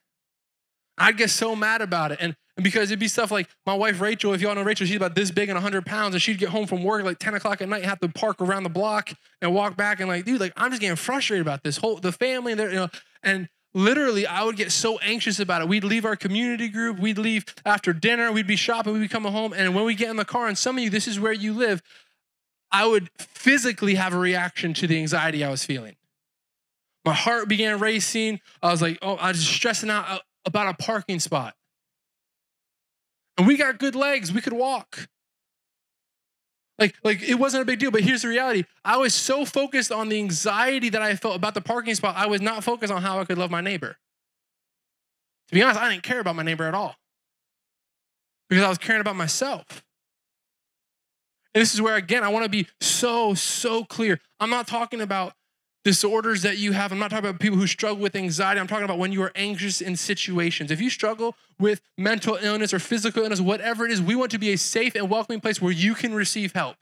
[0.98, 2.20] I'd get so mad about it.
[2.22, 4.96] And and because it'd be stuff like my wife Rachel, if y'all know Rachel, she's
[4.96, 7.62] about this big and 100 pounds, and she'd get home from work like 10 o'clock
[7.62, 10.54] at night, have to park around the block and walk back, and like, dude, like
[10.58, 12.90] I'm just getting frustrated about this whole the family, and you know,
[13.22, 15.68] and literally I would get so anxious about it.
[15.68, 19.54] We'd leave our community group, we'd leave after dinner, we'd be shopping, we'd coming home,
[19.54, 21.54] and when we get in the car, and some of you, this is where you
[21.54, 21.84] live,
[22.72, 25.96] I would physically have a reaction to the anxiety I was feeling.
[27.06, 28.42] My heart began racing.
[28.62, 31.54] I was like, oh, I was just stressing out uh, about a parking spot.
[33.38, 35.08] And we got good legs, we could walk.
[36.80, 38.64] Like, like it wasn't a big deal, but here's the reality.
[38.86, 42.28] I was so focused on the anxiety that I felt about the parking spot, I
[42.28, 43.98] was not focused on how I could love my neighbor.
[45.50, 46.96] To be honest, I didn't care about my neighbor at all
[48.50, 49.84] because I was caring about myself.
[51.56, 54.20] And this is where, again, I want to be so, so clear.
[54.40, 55.34] I'm not talking about
[55.88, 56.92] disorders that you have.
[56.92, 58.60] I'm not talking about people who struggle with anxiety.
[58.60, 60.70] I'm talking about when you are anxious in situations.
[60.70, 64.38] If you struggle with mental illness or physical illness, whatever it is, we want to
[64.38, 66.76] be a safe and welcoming place where you can receive help.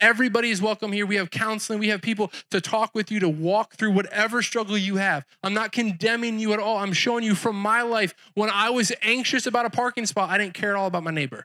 [0.00, 1.04] Everybody is welcome here.
[1.04, 1.80] We have counseling.
[1.80, 5.24] We have people to talk with you, to walk through whatever struggle you have.
[5.42, 6.76] I'm not condemning you at all.
[6.76, 10.38] I'm showing you from my life when I was anxious about a parking spot, I
[10.38, 11.44] didn't care at all about my neighbor.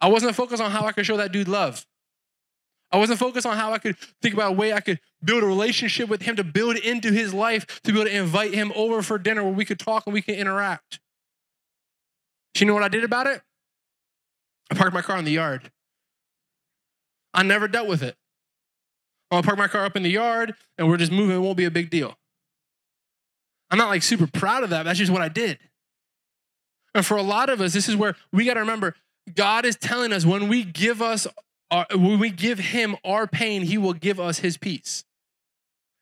[0.00, 1.86] I wasn't focused on how I could show that dude love.
[2.92, 5.46] I wasn't focused on how I could think about a way I could build a
[5.46, 9.02] relationship with him to build into his life, to be able to invite him over
[9.02, 11.00] for dinner where we could talk and we could interact.
[12.54, 13.40] Do you know what I did about it?
[14.70, 15.70] I parked my car in the yard.
[17.32, 18.16] I never dealt with it.
[19.30, 21.36] I'll park my car up in the yard and we're just moving.
[21.36, 22.18] It won't be a big deal.
[23.70, 24.82] I'm not like super proud of that.
[24.82, 25.58] That's just what I did.
[26.94, 28.94] And for a lot of us, this is where we got to remember
[29.34, 31.26] God is telling us when we give us
[31.72, 35.04] our, when we give him our pain, he will give us his peace.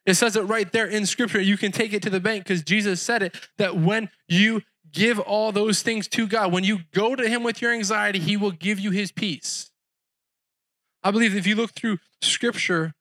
[0.05, 1.39] It says it right there in scripture.
[1.39, 5.19] You can take it to the bank because Jesus said it that when you give
[5.19, 8.51] all those things to God, when you go to him with your anxiety, he will
[8.51, 9.71] give you his peace.
[11.03, 12.93] I believe if you look through scripture,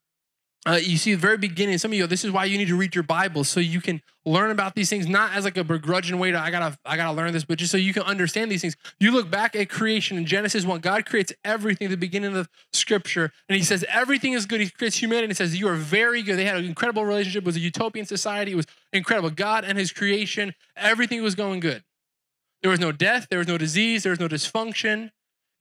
[0.66, 2.76] uh, you see the very beginning, some of you, this is why you need to
[2.76, 6.18] read your Bible so you can learn about these things, not as like a begrudging
[6.18, 8.60] way to I gotta I gotta learn this, but just so you can understand these
[8.60, 8.76] things.
[8.98, 12.46] You look back at creation in Genesis 1, God creates everything at the beginning of
[12.74, 14.60] scripture, and he says everything is good.
[14.60, 16.36] He creates humanity and says, You are very good.
[16.36, 19.30] They had an incredible relationship, it was a utopian society, it was incredible.
[19.30, 21.84] God and his creation, everything was going good.
[22.60, 25.10] There was no death, there was no disease, there was no dysfunction.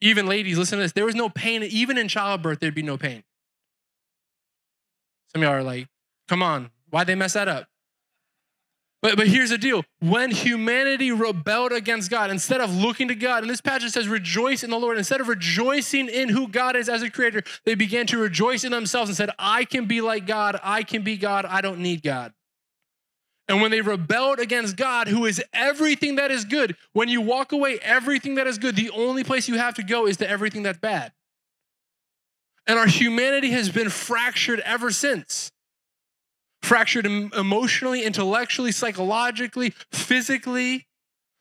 [0.02, 0.94] Even ladies, listen to this.
[0.94, 3.24] There was no pain, even in childbirth, there'd be no pain.
[5.32, 5.88] Some of y'all are like,
[6.28, 7.68] come on, why'd they mess that up?
[9.02, 13.44] But, but here's the deal when humanity rebelled against God, instead of looking to God,
[13.44, 16.90] and this passage says, rejoice in the Lord, instead of rejoicing in who God is
[16.90, 20.28] as a creator, they began to rejoice in themselves and said, I can be like
[20.28, 22.34] God, I can be God, I don't need God.
[23.48, 27.52] And when they rebelled against God, who is everything that is good, when you walk
[27.52, 30.64] away, everything that is good, the only place you have to go is to everything
[30.64, 31.14] that's bad.
[32.70, 35.52] And our humanity has been fractured ever since.
[36.62, 40.86] Fractured emotionally, intellectually, psychologically, physically.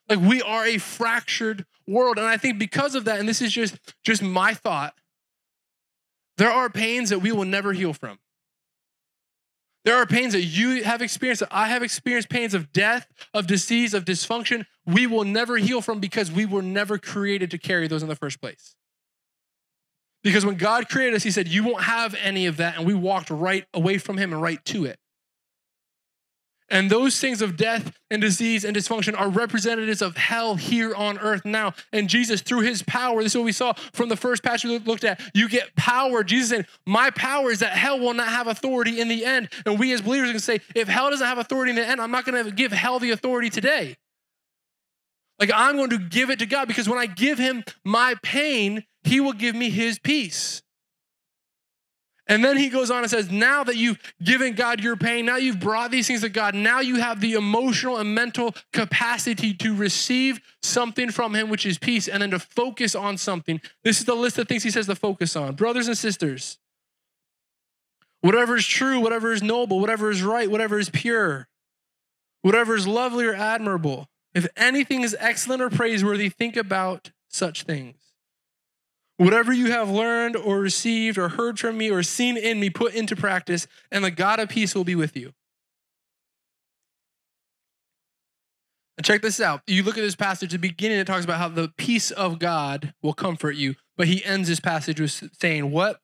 [0.08, 2.16] Like we are a fractured world.
[2.16, 4.94] And I think because of that, and this is just, just my thought,
[6.38, 8.18] there are pains that we will never heal from.
[9.84, 13.46] There are pains that you have experienced, that I have experienced, pains of death, of
[13.46, 17.86] disease, of dysfunction, we will never heal from because we were never created to carry
[17.86, 18.76] those in the first place.
[20.22, 22.76] Because when God created us, He said, You won't have any of that.
[22.76, 24.98] And we walked right away from Him and right to it.
[26.70, 31.18] And those things of death and disease and dysfunction are representatives of hell here on
[31.18, 31.72] earth now.
[31.92, 34.78] And Jesus, through his power, this is what we saw from the first passage we
[34.78, 35.20] looked at.
[35.34, 36.22] You get power.
[36.22, 39.48] Jesus said, My power is that hell will not have authority in the end.
[39.64, 42.10] And we as believers can say, If hell doesn't have authority in the end, I'm
[42.10, 43.96] not going to give hell the authority today.
[45.38, 48.84] Like I'm going to give it to God because when I give him my pain,
[49.08, 50.62] he will give me his peace.
[52.28, 55.36] And then he goes on and says, Now that you've given God your pain, now
[55.36, 59.74] you've brought these things to God, now you have the emotional and mental capacity to
[59.74, 63.60] receive something from him, which is peace, and then to focus on something.
[63.82, 65.54] This is the list of things he says to focus on.
[65.54, 66.58] Brothers and sisters,
[68.20, 71.48] whatever is true, whatever is noble, whatever is right, whatever is pure,
[72.42, 78.07] whatever is lovely or admirable, if anything is excellent or praiseworthy, think about such things.
[79.18, 82.94] Whatever you have learned or received or heard from me or seen in me, put
[82.94, 85.32] into practice, and the God of peace will be with you.
[88.96, 89.62] And check this out.
[89.66, 92.94] You look at this passage, the beginning, it talks about how the peace of God
[93.02, 93.74] will comfort you.
[93.96, 96.00] But he ends this passage with saying, What?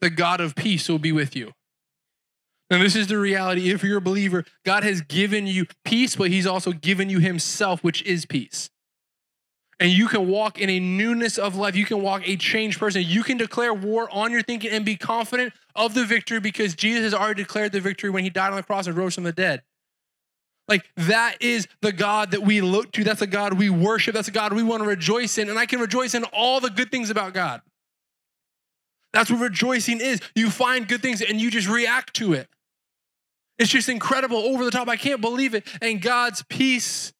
[0.00, 1.52] The God of peace will be with you.
[2.70, 3.70] Now, this is the reality.
[3.70, 7.84] If you're a believer, God has given you peace, but he's also given you himself,
[7.84, 8.68] which is peace
[9.78, 11.76] and you can walk in a newness of life.
[11.76, 13.02] You can walk a changed person.
[13.04, 17.02] You can declare war on your thinking and be confident of the victory because Jesus
[17.02, 19.32] has already declared the victory when he died on the cross and rose from the
[19.32, 19.62] dead.
[20.68, 23.04] Like that is the God that we look to.
[23.04, 24.14] That's the God we worship.
[24.14, 25.48] That's the God we want to rejoice in.
[25.48, 27.60] And I can rejoice in all the good things about God.
[29.12, 30.20] That's what rejoicing is.
[30.34, 32.48] You find good things and you just react to it.
[33.58, 34.88] It's just incredible, over the top.
[34.88, 35.66] I can't believe it.
[35.80, 37.12] And God's peace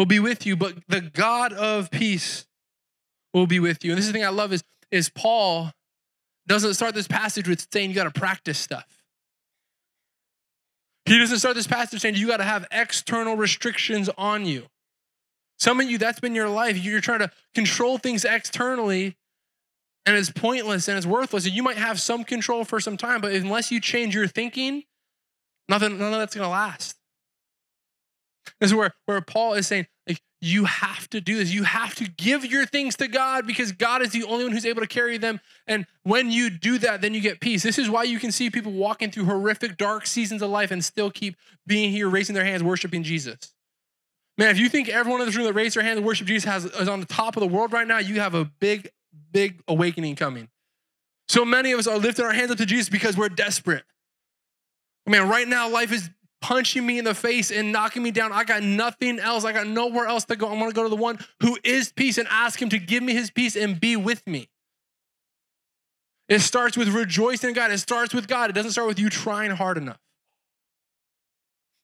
[0.00, 2.46] will be with you, but the God of peace
[3.34, 3.90] will be with you.
[3.90, 5.72] And this is the thing I love is, is Paul
[6.46, 8.86] doesn't start this passage with saying you got to practice stuff.
[11.04, 14.68] He doesn't start this passage saying you got to have external restrictions on you.
[15.58, 16.82] Some of you, that's been your life.
[16.82, 19.18] You're trying to control things externally,
[20.06, 21.44] and it's pointless and it's worthless.
[21.44, 24.84] And you might have some control for some time, but unless you change your thinking,
[25.68, 26.96] nothing, none of that's going to last.
[28.60, 31.52] This is where, where Paul is saying, like, you have to do this.
[31.52, 34.66] You have to give your things to God because God is the only one who's
[34.66, 35.40] able to carry them.
[35.66, 37.62] And when you do that, then you get peace.
[37.62, 40.84] This is why you can see people walking through horrific, dark seasons of life and
[40.84, 43.52] still keep being here, raising their hands, worshiping Jesus.
[44.38, 46.48] Man, if you think everyone in this room that raised their hand and worship Jesus
[46.48, 48.90] has, is on the top of the world right now, you have a big,
[49.32, 50.48] big awakening coming.
[51.28, 53.84] So many of us are lifting our hands up to Jesus because we're desperate.
[55.06, 56.08] Man, right now life is
[56.40, 58.32] punching me in the face and knocking me down.
[58.32, 59.44] I got nothing else.
[59.44, 60.48] I got nowhere else to go.
[60.48, 63.02] I want to go to the one who is peace and ask him to give
[63.02, 64.48] me his peace and be with me.
[66.28, 67.72] It starts with rejoicing in God.
[67.72, 68.50] It starts with God.
[68.50, 69.98] It doesn't start with you trying hard enough.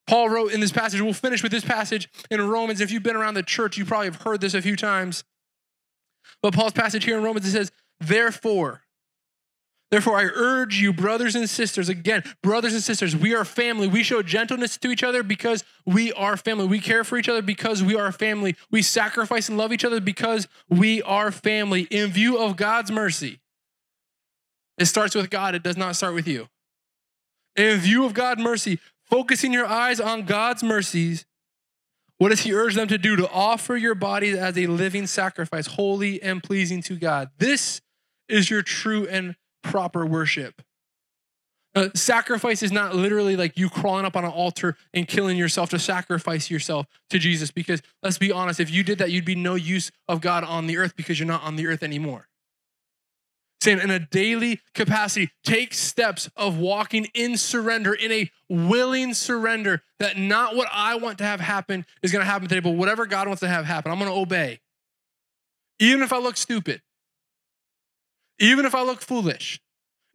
[0.07, 2.79] Paul wrote in this passage, we'll finish with this passage in Romans.
[2.79, 5.25] If you've been around the church, you probably have heard this a few times.
[6.41, 8.83] But Paul's passage here in Romans, it says, Therefore,
[9.89, 13.87] Therefore, I urge you, brothers and sisters, again, brothers and sisters, we are family.
[13.87, 16.67] We show gentleness to each other because we are family.
[16.67, 18.57] We care for each other because we are family.
[18.69, 21.83] We sacrifice and love each other because we are family.
[21.83, 23.39] In view of God's mercy,
[24.77, 26.49] it starts with God, it does not start with you.
[27.55, 31.25] In view of God's mercy, focusing your eyes on God's mercies,
[32.17, 33.15] what does he urge them to do?
[33.15, 37.29] To offer your bodies as a living sacrifice, holy and pleasing to God.
[37.37, 37.81] This
[38.27, 40.61] is your true and proper worship.
[41.75, 45.69] Uh, sacrifice is not literally like you crawling up on an altar and killing yourself
[45.69, 47.51] to sacrifice yourself to Jesus.
[47.51, 50.65] Because let's be honest, if you did that, you'd be no use of God on
[50.65, 52.29] the earth because you're not on the earth anymore.
[53.61, 59.83] Saying in a daily capacity, take steps of walking in surrender, in a willing surrender
[59.99, 63.05] that not what I want to have happen is going to happen today, but whatever
[63.05, 64.61] God wants to have happen, I'm going to obey.
[65.79, 66.81] Even if I look stupid,
[68.39, 69.59] even if I look foolish,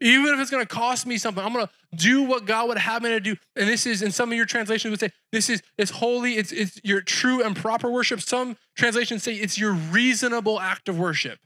[0.01, 2.79] even if it's going to cost me something, I'm going to do what God would
[2.79, 3.37] have me to do.
[3.55, 6.51] And this is, in some of your translations would say, this is it's holy, it's,
[6.51, 8.21] it's your true and proper worship.
[8.21, 11.39] Some translations say it's your reasonable act of worship.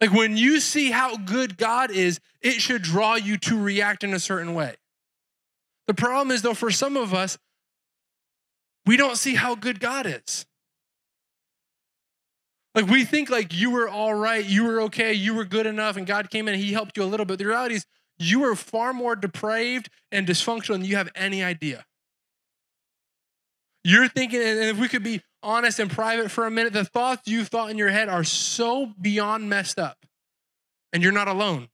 [0.00, 4.12] Like when you see how good God is, it should draw you to react in
[4.14, 4.76] a certain way.
[5.86, 7.36] The problem is, though, for some of us,
[8.86, 10.46] we don't see how good God is.
[12.74, 15.96] Like we think like you were all right, you were okay, you were good enough,
[15.96, 17.38] and God came in and He helped you a little bit.
[17.38, 17.86] The reality is
[18.18, 21.84] you were far more depraved and dysfunctional than you have any idea.
[23.84, 27.28] You're thinking, and if we could be honest and private for a minute, the thoughts
[27.28, 29.98] you thought in your head are so beyond messed up.
[30.92, 31.68] And you're not alone.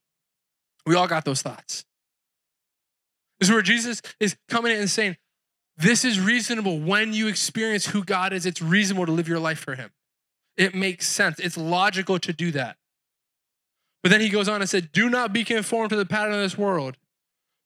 [0.85, 1.85] We all got those thoughts.
[3.39, 5.17] This is where Jesus is coming in and saying,
[5.77, 8.45] This is reasonable when you experience who God is.
[8.45, 9.91] It's reasonable to live your life for Him.
[10.61, 11.39] It makes sense.
[11.39, 12.77] It's logical to do that.
[14.03, 16.39] But then he goes on and said, Do not be conformed to the pattern of
[16.39, 16.97] this world,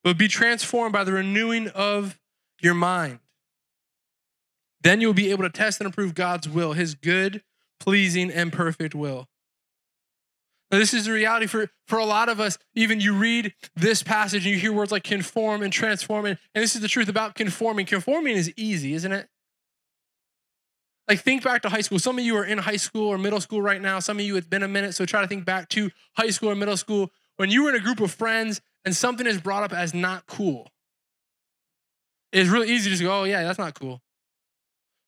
[0.02, 2.18] but be transformed by the renewing of
[2.62, 3.18] your mind.
[4.80, 7.42] Then you'll be able to test and approve God's will, his good,
[7.78, 9.28] pleasing, and perfect will.
[10.70, 12.56] Now, this is the reality for, for a lot of us.
[12.74, 16.24] Even you read this passage and you hear words like conform and transform.
[16.24, 17.84] And, and this is the truth about conforming.
[17.84, 19.28] Conforming is easy, isn't it?
[21.08, 21.98] Like, think back to high school.
[21.98, 24.00] Some of you are in high school or middle school right now.
[24.00, 24.94] Some of you, it's been a minute.
[24.94, 27.76] So try to think back to high school or middle school when you were in
[27.76, 30.70] a group of friends and something is brought up as not cool.
[32.32, 34.02] It's really easy to just go, oh, yeah, that's not cool.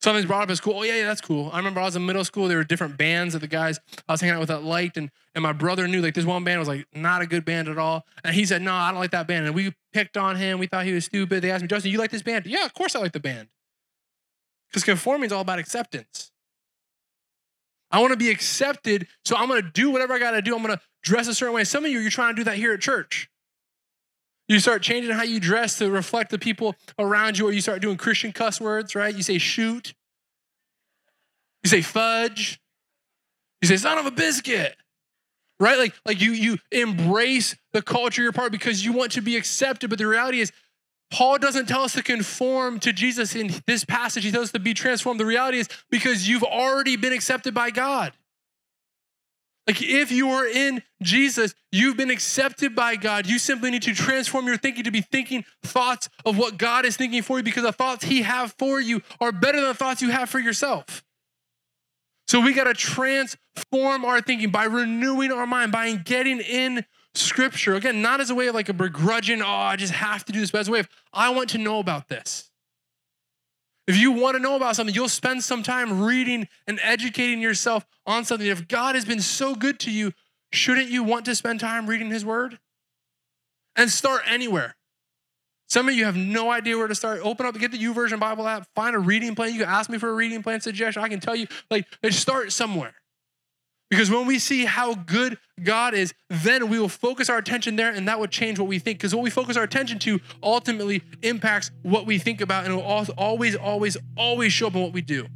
[0.01, 0.75] Something's brought up as cool.
[0.79, 1.51] Oh, yeah, yeah, that's cool.
[1.53, 2.47] I remember I was in middle school.
[2.47, 4.97] There were different bands that the guys I was hanging out with that liked.
[4.97, 7.67] And, and my brother knew like this one band was like not a good band
[7.67, 8.07] at all.
[8.23, 9.47] And he said, no, I don't like that band.
[9.47, 10.61] And we picked on him.
[10.61, 11.43] We thought he was stupid.
[11.43, 12.47] They asked me, Justin, you like this band?
[12.47, 13.49] Yeah, of course I like the band.
[14.71, 16.31] Because conforming is all about acceptance.
[17.91, 20.55] I want to be accepted, so I'm going to do whatever I got to do.
[20.55, 21.64] I'm going to dress a certain way.
[21.64, 23.31] Some of you, you're trying to do that here at church.
[24.47, 27.83] You start changing how you dress to reflect the people around you, or you start
[27.83, 29.14] doing Christian cuss words, right?
[29.14, 29.95] You say shoot,
[31.62, 32.61] you say fudge,
[33.61, 34.77] you say son of a biscuit,
[35.61, 35.79] right?
[35.79, 39.91] Like, like you, you embrace the culture you're part because you want to be accepted.
[39.91, 40.53] But the reality is,
[41.11, 44.25] Paul doesn't tell us to conform to Jesus in this passage.
[44.25, 45.19] He tells us to be transformed.
[45.19, 48.13] The reality is because you've already been accepted by God.
[49.67, 53.27] Like if you are in Jesus, you've been accepted by God.
[53.27, 56.97] You simply need to transform your thinking to be thinking thoughts of what God is
[56.97, 60.01] thinking for you because the thoughts He have for you are better than the thoughts
[60.01, 61.05] you have for yourself.
[62.29, 66.85] So we got to transform our thinking by renewing our mind, by getting in
[67.19, 67.75] scripture.
[67.75, 70.41] Again, not as a way of like a begrudging, oh, I just have to do
[70.41, 72.51] this, but as a way of, I want to know about this.
[73.87, 77.87] If you want to know about something, you'll spend some time reading and educating yourself
[78.07, 78.47] on something.
[78.47, 80.12] If God has been so good to you,
[80.53, 82.59] shouldn't you want to spend time reading His Word?
[83.77, 84.77] And start anywhere.
[85.69, 87.21] Some of you have no idea where to start.
[87.23, 89.53] Open up, get the YouVersion Bible app, find a reading plan.
[89.53, 91.03] You can ask me for a reading plan suggestion.
[91.03, 92.95] I can tell you, like, start somewhere.
[93.91, 97.91] Because when we see how good God is, then we will focus our attention there
[97.91, 98.99] and that would change what we think.
[98.99, 102.76] Because what we focus our attention to ultimately impacts what we think about and it
[102.76, 102.82] will
[103.16, 105.26] always, always, always show up in what we do.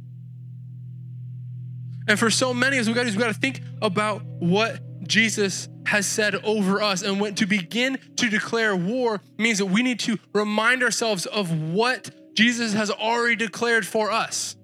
[2.07, 5.69] And for so many of us, we got, we got to think about what Jesus
[5.85, 7.01] has said over us.
[7.01, 11.51] And when to begin to declare war means that we need to remind ourselves of
[11.71, 14.55] what Jesus has already declared for us.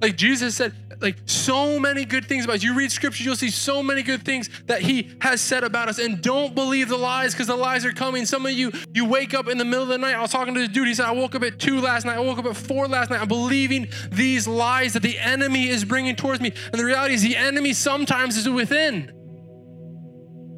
[0.00, 2.62] Like Jesus said, like so many good things about us.
[2.62, 5.98] You read scripture, you'll see so many good things that he has said about us.
[5.98, 8.24] And don't believe the lies because the lies are coming.
[8.26, 10.14] Some of you, you wake up in the middle of the night.
[10.14, 10.88] I was talking to the dude.
[10.88, 12.16] He said, I woke up at two last night.
[12.16, 13.20] I woke up at four last night.
[13.20, 16.52] I'm believing these lies that the enemy is bringing towards me.
[16.72, 19.12] And the reality is, the enemy sometimes is within.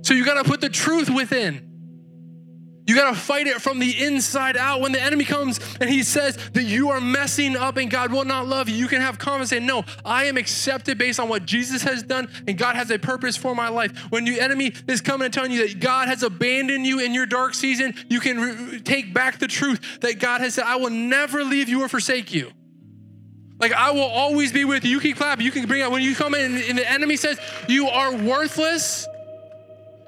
[0.02, 1.73] So you got to put the truth within.
[2.86, 4.80] You got to fight it from the inside out.
[4.82, 8.26] When the enemy comes and he says that you are messing up and God will
[8.26, 11.28] not love you, you can have confidence and say, No, I am accepted based on
[11.28, 13.96] what Jesus has done and God has a purpose for my life.
[14.10, 17.26] When the enemy is coming and telling you that God has abandoned you in your
[17.26, 20.90] dark season, you can re- take back the truth that God has said, I will
[20.90, 22.52] never leave you or forsake you.
[23.58, 24.90] Like I will always be with you.
[24.90, 25.40] You can clap.
[25.40, 29.06] You can bring out when you come in and the enemy says you are worthless.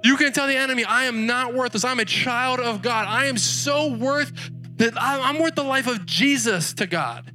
[0.02, 1.84] You can tell the enemy, I am not worthless.
[1.84, 3.06] I'm a child of God.
[3.08, 4.32] I am so worth
[4.76, 7.32] that I'm worth the life of Jesus to God.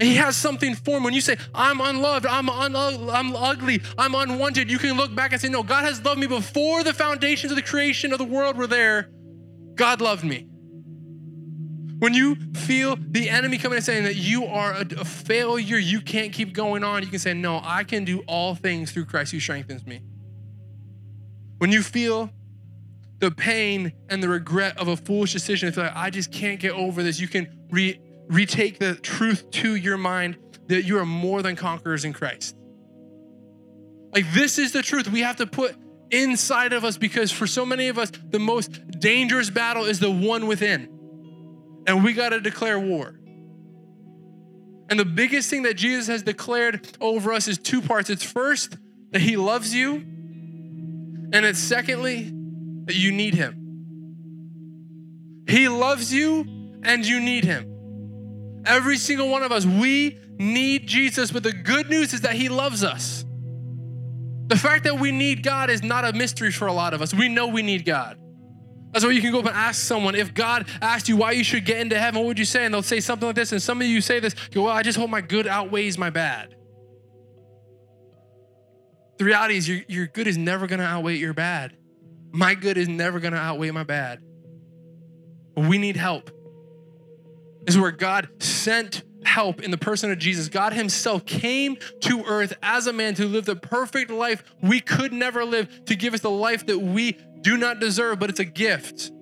[0.00, 1.04] He has something for him.
[1.04, 5.32] When you say, I'm unloved, I'm, un- I'm ugly, I'm unwanted, you can look back
[5.32, 8.24] and say, No, God has loved me before the foundations of the creation of the
[8.24, 9.10] world were there.
[9.74, 10.46] God loved me.
[11.98, 16.00] When you feel the enemy coming and saying that you are a, a failure, you
[16.00, 19.32] can't keep going on, you can say, No, I can do all things through Christ
[19.32, 20.00] who strengthens me.
[21.60, 22.30] When you feel
[23.18, 26.72] the pain and the regret of a foolish decision, if like, I just can't get
[26.72, 30.38] over this, you can re- retake the truth to your mind
[30.68, 32.56] that you are more than conquerors in Christ.
[34.14, 35.76] Like, this is the truth we have to put
[36.10, 40.10] inside of us because for so many of us, the most dangerous battle is the
[40.10, 40.88] one within.
[41.86, 43.20] And we got to declare war.
[44.88, 48.08] And the biggest thing that Jesus has declared over us is two parts.
[48.08, 48.78] It's first,
[49.10, 50.06] that he loves you
[51.32, 52.32] and it's secondly,
[52.86, 53.56] that you need him.
[55.46, 56.40] He loves you
[56.82, 58.62] and you need him.
[58.66, 62.48] Every single one of us, we need Jesus, but the good news is that he
[62.48, 63.24] loves us.
[64.46, 67.14] The fact that we need God is not a mystery for a lot of us.
[67.14, 68.18] We know we need God.
[68.92, 71.44] That's why you can go up and ask someone if God asked you why you
[71.44, 72.64] should get into heaven, what would you say?
[72.64, 73.52] And they'll say something like this.
[73.52, 76.10] And some of you say this, go, well, I just hope my good outweighs my
[76.10, 76.56] bad.
[79.20, 81.76] The reality is, your, your good is never going to outweigh your bad.
[82.32, 84.22] My good is never going to outweigh my bad.
[85.54, 86.30] But we need help.
[87.66, 90.48] This is where God sent help in the person of Jesus.
[90.48, 95.12] God Himself came to earth as a man to live the perfect life we could
[95.12, 98.46] never live, to give us the life that we do not deserve, but it's a
[98.46, 99.12] gift.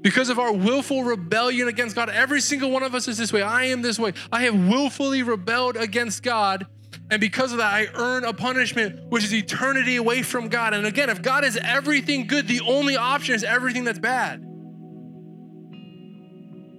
[0.00, 3.42] Because of our willful rebellion against God, every single one of us is this way.
[3.42, 4.14] I am this way.
[4.32, 6.66] I have willfully rebelled against God
[7.12, 10.72] and because of that, I earn a punishment, which is eternity away from God.
[10.72, 14.40] And again, if God is everything good, the only option is everything that's bad.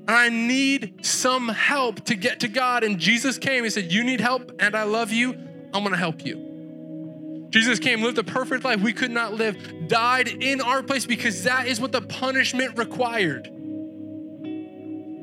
[0.02, 2.84] And I need some help to get to God.
[2.84, 3.64] And Jesus came.
[3.64, 5.34] He said, You need help, and I love you.
[5.72, 7.50] I'm going to help you.
[7.52, 11.44] Jesus came, lived a perfect life we could not live, died in our place because
[11.44, 13.52] that is what the punishment required.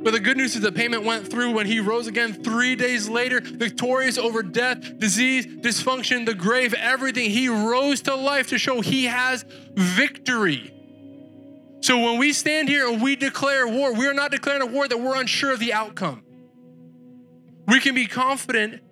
[0.03, 3.09] But the good news is the payment went through when he rose again three days
[3.09, 7.31] later, victorious over death, disease, dysfunction, the grave, everything.
[7.31, 9.45] He rose to life to show he has
[9.75, 10.75] victory.
[11.83, 14.89] So when we stand here and we declare war, we are not declaring a war
[14.89, 16.23] that we're unsure of the outcome.
[17.67, 18.83] We can be confident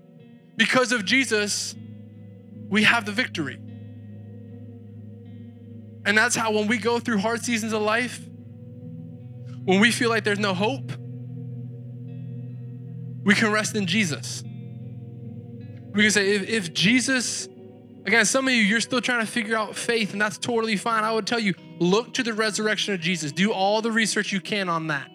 [0.57, 1.75] because of Jesus,
[2.69, 3.59] we have the victory.
[6.05, 8.28] And that's how when we go through hard seasons of life,
[9.69, 10.93] when we feel like there's no hope,
[13.23, 14.43] we can rest in Jesus.
[15.93, 17.51] We can say, if, if Jesus,
[18.07, 21.05] again, some of you, you're still trying to figure out faith, and that's totally fine.
[21.05, 23.31] I would tell you, look to the resurrection of Jesus.
[23.31, 25.11] Do all the research you can on that.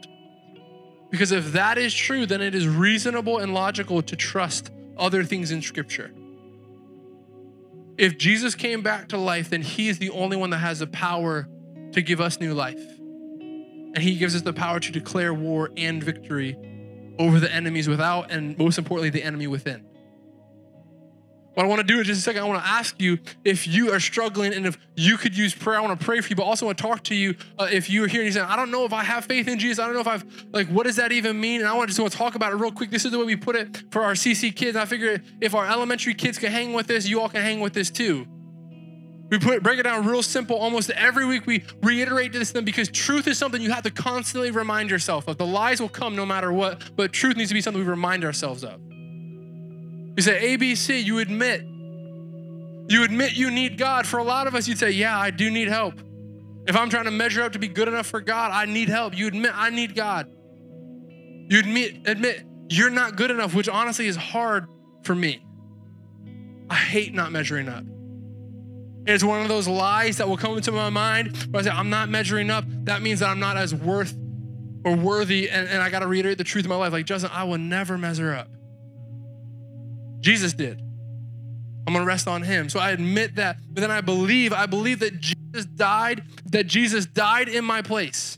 [1.09, 5.49] Because if that is true, then it is reasonable and logical to trust other things
[5.49, 6.11] in Scripture.
[7.97, 10.85] If Jesus came back to life, then He is the only one that has the
[10.85, 11.49] power
[11.93, 12.92] to give us new life.
[13.93, 16.57] And He gives us the power to declare war and victory
[17.19, 19.85] over the enemies without, and most importantly, the enemy within.
[21.53, 23.67] What I want to do in just a second, I want to ask you if
[23.67, 25.77] you are struggling and if you could use prayer.
[25.77, 27.91] I want to pray for you, but also want to talk to you uh, if
[27.91, 29.77] you're here and you're saying, I don't know if I have faith in Jesus.
[29.77, 31.61] I don't know if I've, like, what does that even mean?
[31.61, 32.89] And I want to just want to talk about it real quick.
[32.89, 34.75] This is the way we put it for our CC kids.
[34.75, 37.73] I figure if our elementary kids can hang with this, you all can hang with
[37.73, 38.25] this too.
[39.29, 40.57] We put break it down real simple.
[40.57, 43.91] Almost every week we reiterate this to them because truth is something you have to
[43.91, 45.37] constantly remind yourself of.
[45.37, 48.23] The lies will come no matter what, but truth needs to be something we remind
[48.23, 48.79] ourselves of.
[50.15, 51.61] You say ABC, you admit.
[52.89, 54.05] You admit you need God.
[54.05, 55.95] For a lot of us, you'd say, Yeah, I do need help.
[56.67, 59.17] If I'm trying to measure up to be good enough for God, I need help.
[59.17, 60.27] You admit I need God.
[61.49, 64.67] You admit admit you're not good enough, which honestly is hard
[65.03, 65.45] for me.
[66.69, 67.83] I hate not measuring up.
[69.05, 71.89] It's one of those lies that will come into my mind where I say, I'm
[71.89, 72.63] not measuring up.
[72.85, 74.15] That means that I'm not as worth
[74.85, 75.49] or worthy.
[75.49, 76.93] And, and I got to reiterate the truth of my life.
[76.93, 78.47] Like, Justin, I will never measure up.
[80.21, 80.79] Jesus did.
[81.85, 82.69] I'm going to rest on him.
[82.69, 83.57] So I admit that.
[83.69, 88.37] But then I believe, I believe that Jesus died, that Jesus died in my place.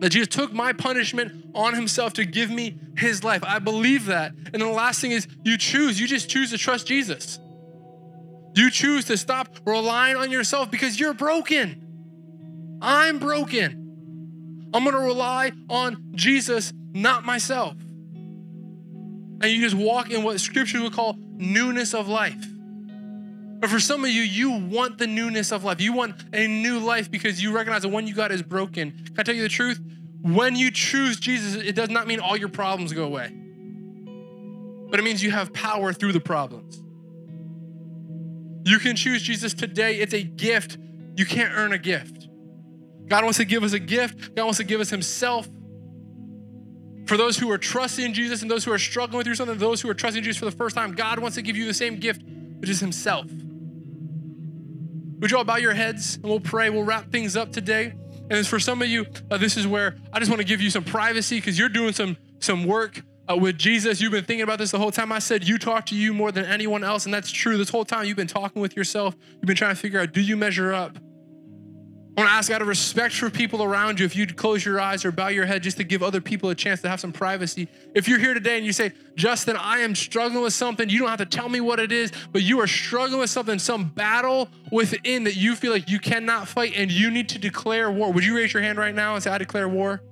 [0.00, 3.42] That Jesus took my punishment on himself to give me his life.
[3.46, 4.32] I believe that.
[4.52, 7.38] And the last thing is you choose, you just choose to trust Jesus.
[8.54, 12.78] You choose to stop relying on yourself because you're broken.
[12.82, 14.70] I'm broken.
[14.74, 17.74] I'm going to rely on Jesus, not myself.
[19.40, 22.46] And you just walk in what scripture would call newness of life.
[23.62, 25.80] But for some of you, you want the newness of life.
[25.80, 28.90] You want a new life because you recognize the one you got is broken.
[28.90, 29.80] Can I tell you the truth?
[30.20, 33.32] When you choose Jesus, it does not mean all your problems go away,
[34.88, 36.82] but it means you have power through the problems.
[38.64, 39.96] You can choose Jesus today.
[39.96, 40.78] It's a gift.
[41.16, 42.28] You can't earn a gift.
[43.08, 45.48] God wants to give us a gift, God wants to give us Himself.
[47.06, 49.90] For those who are trusting Jesus and those who are struggling through something, those who
[49.90, 52.22] are trusting Jesus for the first time, God wants to give you the same gift,
[52.58, 53.26] which is Himself.
[55.18, 56.70] Would you all bow your heads and we'll pray?
[56.70, 57.94] We'll wrap things up today.
[58.30, 60.70] And for some of you, uh, this is where I just want to give you
[60.70, 63.02] some privacy because you're doing some some work
[63.32, 64.00] uh, with Jesus.
[64.00, 65.12] You've been thinking about this the whole time.
[65.12, 67.56] I said you talk to you more than anyone else, and that's true.
[67.56, 69.16] This whole time you've been talking with yourself.
[69.32, 70.98] You've been trying to figure out: Do you measure up?
[72.14, 74.78] I want to ask out of respect for people around you if you'd close your
[74.78, 77.10] eyes or bow your head just to give other people a chance to have some
[77.10, 77.68] privacy.
[77.94, 81.08] If you're here today and you say, Justin, I am struggling with something, you don't
[81.08, 84.50] have to tell me what it is, but you are struggling with something, some battle
[84.70, 88.12] within that you feel like you cannot fight and you need to declare war.
[88.12, 90.02] Would you raise your hand right now and say, I declare war?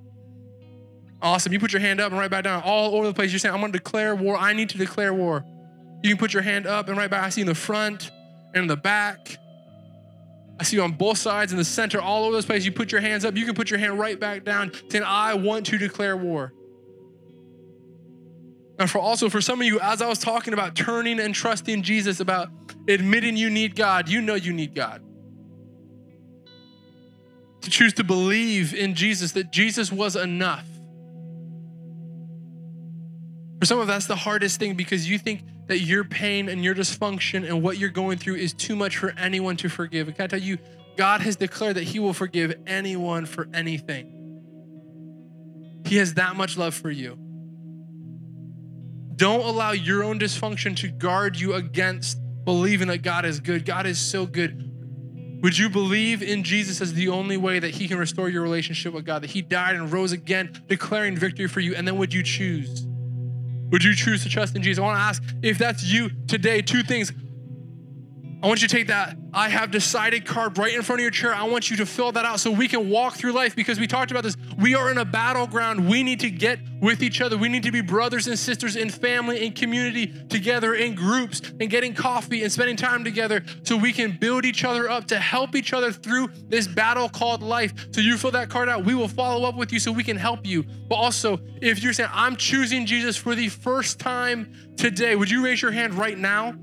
[1.21, 1.53] Awesome.
[1.53, 2.63] You put your hand up and right back down.
[2.63, 3.31] All over the place.
[3.31, 4.37] You're saying, I'm going to declare war.
[4.37, 5.45] I need to declare war.
[6.03, 7.23] You can put your hand up and right back.
[7.23, 8.09] I see in the front
[8.53, 9.37] and in the back.
[10.59, 12.65] I see you on both sides in the center, all over this place.
[12.65, 13.35] You put your hands up.
[13.35, 16.53] You can put your hand right back down, saying, I want to declare war.
[18.79, 21.83] And for also for some of you, as I was talking about turning and trusting
[21.83, 22.49] Jesus, about
[22.87, 25.03] admitting you need God, you know you need God.
[27.61, 30.65] To choose to believe in Jesus, that Jesus was enough.
[33.61, 36.73] For some of that's the hardest thing because you think that your pain and your
[36.73, 40.07] dysfunction and what you're going through is too much for anyone to forgive.
[40.07, 40.57] And can I tell you,
[40.97, 44.17] God has declared that He will forgive anyone for anything.
[45.85, 47.19] He has that much love for you.
[49.15, 53.63] Don't allow your own dysfunction to guard you against believing that God is good.
[53.63, 54.71] God is so good.
[55.43, 58.91] Would you believe in Jesus as the only way that He can restore your relationship
[58.91, 61.75] with God, that He died and rose again, declaring victory for you?
[61.75, 62.87] And then would you choose?
[63.71, 64.81] Would you choose to trust in Jesus?
[64.81, 67.11] I want to ask if that's you today, two things.
[68.43, 71.11] I want you to take that I have decided card right in front of your
[71.11, 71.33] chair.
[71.33, 73.85] I want you to fill that out so we can walk through life because we
[73.85, 74.35] talked about this.
[74.57, 75.87] We are in a battleground.
[75.87, 77.37] We need to get with each other.
[77.37, 81.69] We need to be brothers and sisters in family and community together in groups and
[81.69, 85.55] getting coffee and spending time together so we can build each other up to help
[85.55, 87.73] each other through this battle called life.
[87.91, 88.83] So you fill that card out.
[88.83, 90.63] We will follow up with you so we can help you.
[90.63, 95.45] But also, if you're saying, I'm choosing Jesus for the first time today, would you
[95.45, 96.55] raise your hand right now?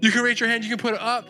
[0.00, 1.28] You can raise your hand, you can put it up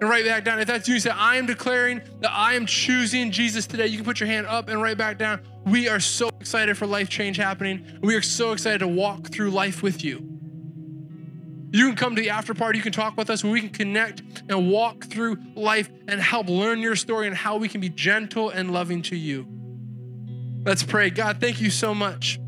[0.00, 0.58] and right back down.
[0.60, 3.86] If that's you, say, I am declaring that I am choosing Jesus today.
[3.86, 5.40] You can put your hand up and right back down.
[5.66, 7.84] We are so excited for life change happening.
[8.00, 10.26] We are so excited to walk through life with you.
[11.72, 12.78] You can come to the after party.
[12.78, 13.44] You can talk with us.
[13.44, 17.68] We can connect and walk through life and help learn your story and how we
[17.68, 19.46] can be gentle and loving to you.
[20.64, 21.10] Let's pray.
[21.10, 22.40] God, thank you so much.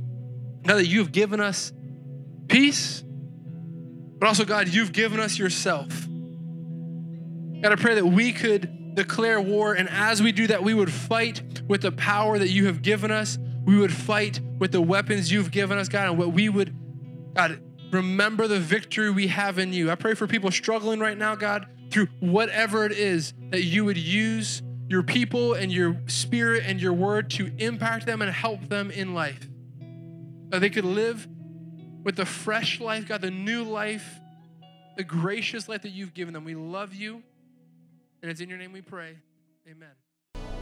[0.64, 1.72] God, that you've given us
[2.48, 3.04] peace
[4.22, 5.88] but also, God, you've given us yourself.
[7.60, 10.92] God, I pray that we could declare war, and as we do that, we would
[10.92, 13.36] fight with the power that you have given us.
[13.64, 16.72] We would fight with the weapons you've given us, God, and what we would,
[17.34, 17.60] God,
[17.90, 19.90] remember the victory we have in you.
[19.90, 23.98] I pray for people struggling right now, God, through whatever it is, that you would
[23.98, 28.92] use your people and your spirit and your word to impact them and help them
[28.92, 29.48] in life.
[30.50, 31.26] That they could live
[32.02, 34.20] with the fresh life, God, the new life,
[34.96, 36.44] the gracious life that you've given them.
[36.44, 37.22] We love you.
[38.22, 39.16] And it's in your name we pray.
[39.68, 39.90] Amen.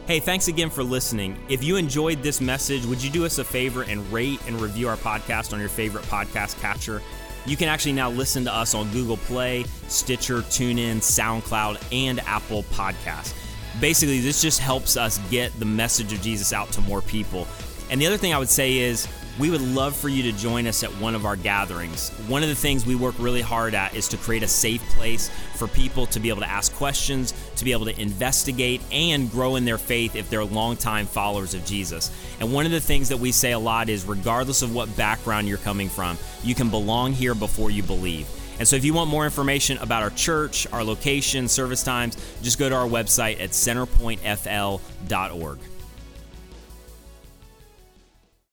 [0.07, 1.37] Hey, thanks again for listening.
[1.47, 4.87] If you enjoyed this message, would you do us a favor and rate and review
[4.87, 7.01] our podcast on your favorite podcast catcher?
[7.45, 12.63] You can actually now listen to us on Google Play, Stitcher, TuneIn, SoundCloud, and Apple
[12.63, 13.33] Podcasts.
[13.79, 17.47] Basically, this just helps us get the message of Jesus out to more people.
[17.89, 19.07] And the other thing I would say is,
[19.41, 22.09] we would love for you to join us at one of our gatherings.
[22.27, 25.31] One of the things we work really hard at is to create a safe place
[25.55, 29.55] for people to be able to ask questions, to be able to investigate, and grow
[29.55, 32.11] in their faith if they're longtime followers of Jesus.
[32.39, 35.47] And one of the things that we say a lot is regardless of what background
[35.47, 38.27] you're coming from, you can belong here before you believe.
[38.59, 42.59] And so if you want more information about our church, our location, service times, just
[42.59, 45.57] go to our website at centerpointfl.org.